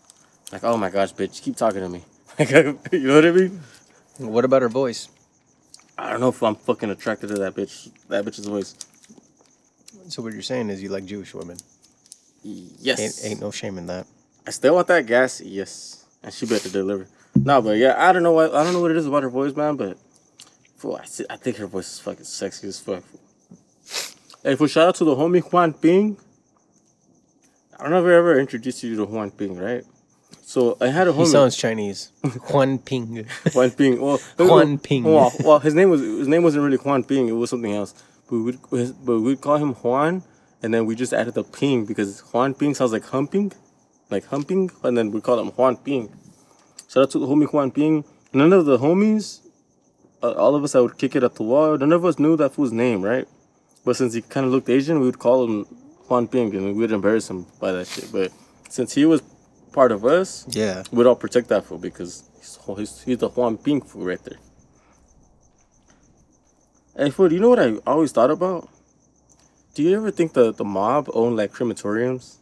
[0.52, 2.04] Like, oh my gosh, bitch, keep talking to me.
[2.38, 2.50] Like,
[2.92, 3.62] you know what I mean?
[4.18, 5.08] What about her voice?
[5.98, 7.90] I don't know if I'm fucking attracted to that bitch.
[8.10, 8.76] That bitch's voice.
[10.10, 11.58] So what you're saying is you like Jewish women.
[12.44, 13.00] Yes.
[13.00, 14.06] Ain't, ain't no shame in that.
[14.46, 15.40] I still want that gas.
[15.40, 16.06] Yes.
[16.22, 17.08] And she better deliver.
[17.36, 19.30] No, but yeah, I don't know what I don't know what it is about her
[19.30, 19.76] voice, man.
[19.76, 19.98] But
[20.78, 23.04] fool, I, I think her voice is fucking sexy as fuck.
[24.44, 26.18] Hey, for shout out to the homie Juan Ping.
[27.78, 29.84] I don't know if I ever introduced you to Juan Ping, right?
[30.56, 31.26] So I had a homie.
[31.26, 32.14] He sounds Chinese.
[32.50, 33.26] Juan Ping.
[33.54, 34.00] Juan Ping.
[34.06, 35.04] Well, Juan Ping.
[35.04, 37.28] Well, well, his name was his name wasn't really Juan Ping.
[37.28, 37.92] It was something else.
[38.30, 40.24] But we'd his- but we'd call him Juan,
[40.64, 43.52] and then we just added the Ping because Juan Ping sounds like humping,
[44.10, 46.06] like humping, and then we call him Juan Ping.
[46.88, 48.06] So that's the homie Juan Ping.
[48.32, 49.42] None of the homies,
[50.24, 52.38] uh, all of us that would kick it at the wall, none of us knew
[52.38, 53.28] that fool's name, right?
[53.84, 55.66] But since he kind of looked Asian, we would call him
[56.08, 58.10] Juan Ping, and we'd embarrass him by that shit.
[58.14, 58.32] But
[58.70, 59.22] since he was
[59.80, 60.84] part of us, Yeah.
[60.92, 64.40] we'd all protect that fool because he's, he's, he's the Juan Ping fool right there.
[66.98, 68.70] Hey, fool, do you know what I always thought about?
[69.74, 72.38] Do you ever think the, the mob owned like crematoriums?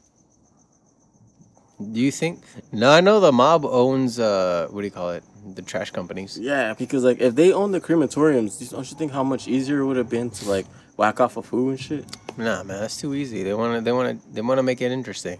[1.92, 2.40] Do you think?
[2.72, 4.20] No, I know the mob owns.
[4.20, 5.24] uh What do you call it?
[5.56, 6.38] The trash companies.
[6.40, 9.86] Yeah, because like if they own the crematoriums, don't you think how much easier it
[9.88, 10.68] would have been to like
[10.98, 12.06] whack off a food and shit?
[12.38, 13.42] Nah, man, that's too easy.
[13.44, 13.82] They want to.
[13.82, 14.34] They want to.
[14.34, 15.40] They want to make it interesting.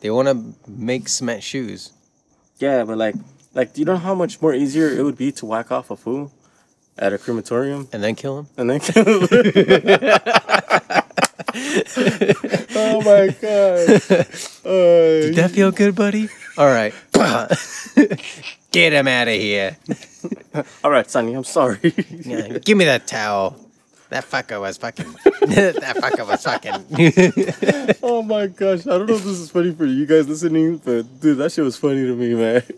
[0.00, 1.92] They want to make cement shoes.
[2.58, 3.14] Yeah, but like,
[3.54, 5.96] like do you know how much more easier it would be to whack off a
[5.96, 6.32] fool
[6.98, 8.46] at a crematorium and then kill him?
[8.56, 9.28] and then kill him.
[12.76, 14.02] oh my god!
[14.64, 16.28] Uh, Did that feel good, buddy?
[16.56, 16.94] All right.
[18.70, 19.76] Get him out of here.
[20.84, 21.78] all right, Sonny, I'm sorry.
[22.10, 23.56] Yeah, give me that towel.
[24.10, 25.12] That fucker was fucking.
[25.24, 27.96] that fucker was fucking.
[28.02, 31.20] oh my gosh, I don't know if this is funny for you guys listening, but
[31.20, 32.62] dude, that shit was funny to me, man.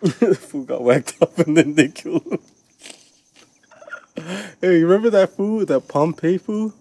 [0.00, 2.38] The fool got whacked up and then they killed him.
[4.62, 6.72] hey, you remember that fool, that Pompeii fool?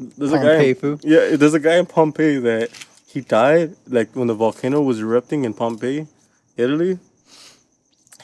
[0.00, 0.98] There's Pompeii in, fool?
[1.04, 2.70] Yeah, there's a guy in Pompeii that
[3.06, 6.08] he died like when the volcano was erupting in Pompeii,
[6.56, 6.98] Italy.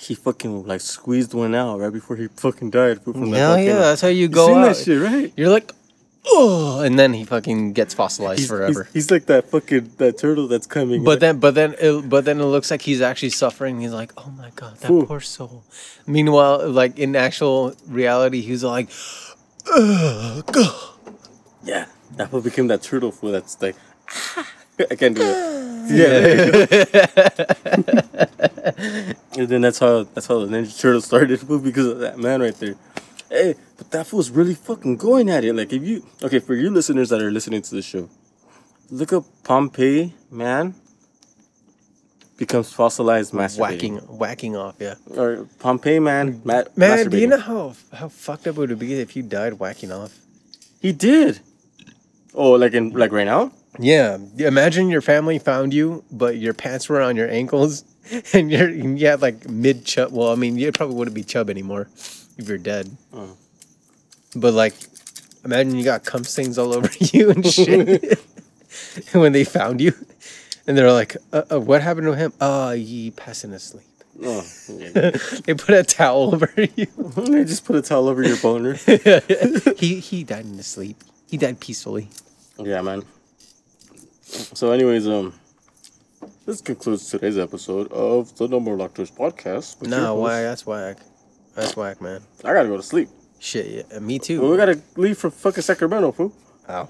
[0.07, 3.03] He fucking like squeezed one out right before he fucking died.
[3.03, 4.65] From that Hell yeah, that's how you You go seen out.
[4.67, 5.33] that shit, right?
[5.37, 5.73] You're like,
[6.27, 8.85] oh, and then he fucking gets fossilized He's, forever.
[8.85, 11.03] He's, he's like that fucking that turtle that's coming.
[11.03, 13.81] But then, but then, it, but then it looks like he's actually suffering.
[13.81, 15.07] He's like, "Oh my god, that Fool.
[15.07, 15.65] poor soul."
[16.07, 18.89] Meanwhile, like in actual reality, he's like,
[19.75, 20.75] Ugh, God.
[21.65, 21.87] yeah,
[22.17, 23.75] that fool became that turtle fool that's like,
[24.37, 24.49] ah.
[24.91, 25.57] I can't do it.
[25.89, 26.19] Yeah,
[29.39, 32.41] and then that's how that's how the Ninja Turtle started fool, because of that man
[32.41, 32.75] right there.
[33.31, 35.55] Hey, but that fool's really fucking going at it.
[35.55, 38.09] Like if you okay for you listeners that are listening to the show,
[38.91, 40.75] look up Pompeii man
[42.37, 43.59] becomes fossilized masturbating.
[43.61, 44.75] whacking, whacking off.
[44.81, 47.09] Yeah, or Pompeii man ma- man.
[47.09, 50.19] Do you know how how fucked up it would be if you died whacking off?
[50.81, 51.41] He did.
[52.35, 53.53] Oh, like in like right now?
[53.79, 57.85] Yeah, imagine your family found you, but your pants were on your ankles,
[58.33, 60.13] and you're you had like mid chub.
[60.13, 61.89] Well, I mean, you probably wouldn't be chub anymore
[62.39, 62.97] if you're dead.
[63.13, 63.37] Oh.
[64.35, 64.75] But like,
[65.45, 68.19] imagine you got cum stains all over you and shit
[69.13, 69.93] when they found you,
[70.67, 72.33] and they're like, uh, uh, "What happened to him?
[72.41, 73.87] Oh, he passing asleep."
[74.25, 75.11] Oh, yeah.
[75.45, 76.87] they put a towel over you.
[77.17, 78.73] they just put a towel over your boner.
[79.77, 80.97] he he died in his sleep.
[81.29, 82.09] He died peacefully.
[82.59, 83.03] yeah, man.
[84.27, 85.33] So, anyways, um,
[86.47, 89.81] this concludes today's episode of the No More Lactose podcast.
[89.81, 90.19] with your host.
[90.21, 90.43] why?
[90.43, 90.97] That's whack.
[91.55, 92.21] That's whack, man.
[92.45, 93.09] I gotta go to sleep.
[93.39, 94.51] Shit, yeah, me too.
[94.51, 96.33] we gotta leave for fucking Sacramento, fool.
[96.69, 96.89] Ow.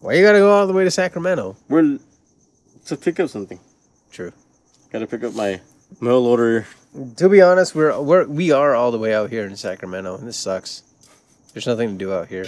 [0.00, 1.56] Why you gotta go all the way to Sacramento?
[1.68, 1.98] We're
[2.86, 3.58] to pick up something.
[4.12, 4.32] True.
[4.92, 5.60] Gotta pick up my
[6.00, 6.66] mail order.
[7.16, 10.28] To be honest, we're we're we are all the way out here in Sacramento, and
[10.28, 10.82] this sucks.
[11.54, 12.44] There's nothing to do out here.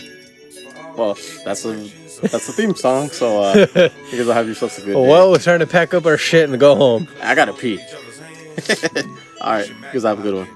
[0.97, 1.75] Well, that's a
[2.23, 3.09] that's the theme song.
[3.09, 5.09] So uh, you guys will have yourselves a good day.
[5.09, 7.09] Well, we're trying to pack up our shit and go home.
[7.23, 7.79] I gotta pee.
[9.41, 10.49] All right, you guys have a good one.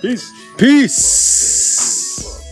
[0.00, 0.30] Peace.
[0.56, 2.47] Peace.